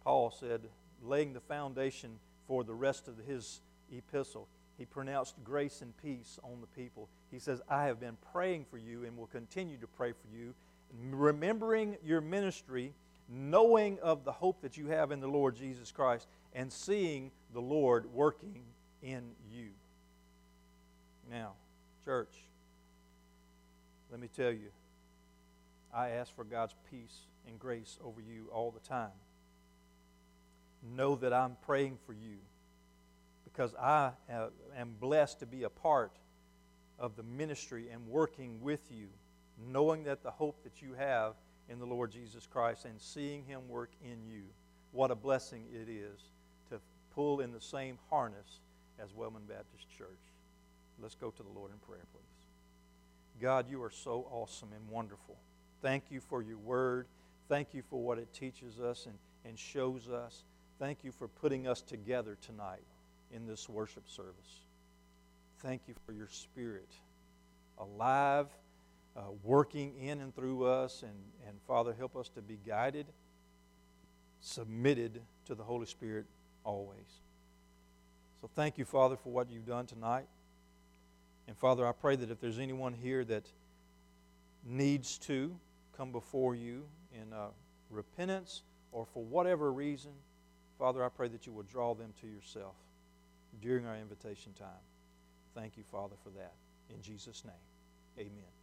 Paul 0.07 0.31
said, 0.31 0.61
laying 1.03 1.33
the 1.33 1.41
foundation 1.41 2.17
for 2.47 2.63
the 2.63 2.73
rest 2.73 3.09
of 3.09 3.17
his 3.27 3.59
epistle, 3.91 4.47
he 4.77 4.85
pronounced 4.85 5.35
grace 5.43 5.81
and 5.81 5.91
peace 5.97 6.39
on 6.45 6.61
the 6.61 6.81
people. 6.81 7.09
He 7.29 7.39
says, 7.39 7.61
I 7.69 7.87
have 7.87 7.99
been 7.99 8.15
praying 8.31 8.67
for 8.71 8.77
you 8.77 9.03
and 9.03 9.17
will 9.17 9.27
continue 9.27 9.75
to 9.79 9.87
pray 9.87 10.13
for 10.13 10.33
you 10.33 10.53
remembering 11.11 11.97
your 12.05 12.21
ministry, 12.21 12.93
knowing 13.27 13.99
of 13.99 14.23
the 14.23 14.31
hope 14.31 14.61
that 14.61 14.77
you 14.77 14.87
have 14.87 15.11
in 15.11 15.19
the 15.19 15.27
Lord 15.27 15.57
Jesus 15.57 15.91
Christ, 15.91 16.29
and 16.53 16.71
seeing 16.71 17.29
the 17.53 17.59
Lord 17.59 18.05
working 18.13 18.63
in 19.03 19.31
you. 19.51 19.71
Now, 21.29 21.51
church, 22.05 22.33
let 24.09 24.21
me 24.21 24.29
tell 24.33 24.53
you, 24.53 24.69
I 25.93 26.11
ask 26.11 26.33
for 26.33 26.45
God's 26.45 26.75
peace 26.89 27.25
and 27.45 27.59
grace 27.59 27.99
over 28.05 28.21
you 28.21 28.47
all 28.53 28.71
the 28.71 28.87
time. 28.87 29.11
Know 30.83 31.15
that 31.15 31.33
I'm 31.33 31.57
praying 31.65 31.97
for 32.05 32.13
you 32.13 32.37
because 33.43 33.73
I 33.75 34.11
uh, 34.31 34.47
am 34.77 34.95
blessed 34.99 35.39
to 35.39 35.45
be 35.45 35.63
a 35.63 35.69
part 35.69 36.11
of 36.99 37.15
the 37.15 37.23
ministry 37.23 37.87
and 37.91 38.07
working 38.07 38.61
with 38.61 38.81
you 38.91 39.07
knowing 39.71 40.03
that 40.03 40.23
the 40.23 40.31
hope 40.31 40.63
that 40.63 40.81
you 40.81 40.93
have 40.93 41.33
in 41.69 41.79
the 41.79 41.85
Lord 41.85 42.11
Jesus 42.11 42.47
Christ 42.47 42.85
and 42.85 42.99
seeing 42.99 43.43
Him 43.45 43.67
work 43.67 43.91
in 44.03 44.25
you. 44.29 44.43
What 44.91 45.11
a 45.11 45.15
blessing 45.15 45.65
it 45.73 45.89
is 45.89 46.19
to 46.69 46.79
pull 47.13 47.41
in 47.41 47.51
the 47.51 47.61
same 47.61 47.97
harness 48.09 48.59
as 48.99 49.13
Wellman 49.13 49.43
Baptist 49.47 49.89
Church. 49.97 50.07
Let's 51.01 51.15
go 51.15 51.29
to 51.29 51.43
the 51.43 51.49
Lord 51.49 51.71
in 51.71 51.77
prayer, 51.79 52.05
please. 52.11 53.41
God, 53.41 53.69
you 53.69 53.83
are 53.83 53.91
so 53.91 54.27
awesome 54.31 54.69
and 54.73 54.89
wonderful. 54.89 55.35
Thank 55.81 56.05
you 56.09 56.21
for 56.21 56.41
your 56.41 56.57
word. 56.57 57.05
Thank 57.49 57.73
you 57.73 57.83
for 57.89 58.01
what 58.01 58.17
it 58.17 58.33
teaches 58.33 58.79
us 58.79 59.05
and, 59.05 59.15
and 59.45 59.59
shows 59.59 60.09
us. 60.09 60.43
Thank 60.79 61.03
you 61.03 61.11
for 61.11 61.27
putting 61.27 61.67
us 61.67 61.81
together 61.81 62.37
tonight 62.41 62.83
in 63.31 63.47
this 63.47 63.67
worship 63.67 64.07
service. 64.07 64.61
Thank 65.59 65.81
you 65.87 65.95
for 66.05 66.13
your 66.13 66.27
spirit 66.27 66.89
alive 67.79 68.47
uh, 69.15 69.21
working 69.43 69.93
in 69.99 70.21
and 70.21 70.35
through 70.35 70.65
us. 70.65 71.01
And, 71.01 71.15
and 71.47 71.57
Father, 71.67 71.93
help 71.97 72.15
us 72.15 72.29
to 72.29 72.41
be 72.41 72.59
guided, 72.65 73.07
submitted 74.39 75.21
to 75.45 75.55
the 75.55 75.63
Holy 75.63 75.87
Spirit 75.87 76.25
always. 76.63 77.21
So 78.41 78.49
thank 78.55 78.77
you, 78.77 78.85
Father, 78.85 79.15
for 79.15 79.29
what 79.29 79.49
you've 79.49 79.65
done 79.65 79.87
tonight. 79.87 80.27
And 81.47 81.57
Father, 81.57 81.87
I 81.87 81.91
pray 81.91 82.15
that 82.17 82.29
if 82.29 82.39
there's 82.39 82.59
anyone 82.59 82.93
here 82.93 83.25
that 83.25 83.45
needs 84.63 85.17
to 85.19 85.55
come 85.95 86.11
before 86.11 86.53
you 86.53 86.83
in 87.13 87.33
uh, 87.33 87.47
repentance 87.89 88.61
or 88.91 89.05
for 89.05 89.23
whatever 89.23 89.71
reason, 89.71 90.11
Father, 90.77 91.03
I 91.03 91.09
pray 91.09 91.27
that 91.29 91.45
you 91.47 91.53
will 91.53 91.63
draw 91.63 91.93
them 91.93 92.13
to 92.21 92.27
yourself 92.27 92.75
during 93.61 93.85
our 93.85 93.97
invitation 93.97 94.53
time. 94.53 94.67
Thank 95.55 95.77
you, 95.77 95.83
Father, 95.91 96.15
for 96.23 96.29
that. 96.31 96.53
In 96.89 97.01
Jesus' 97.01 97.43
name, 97.43 98.27
amen. 98.27 98.56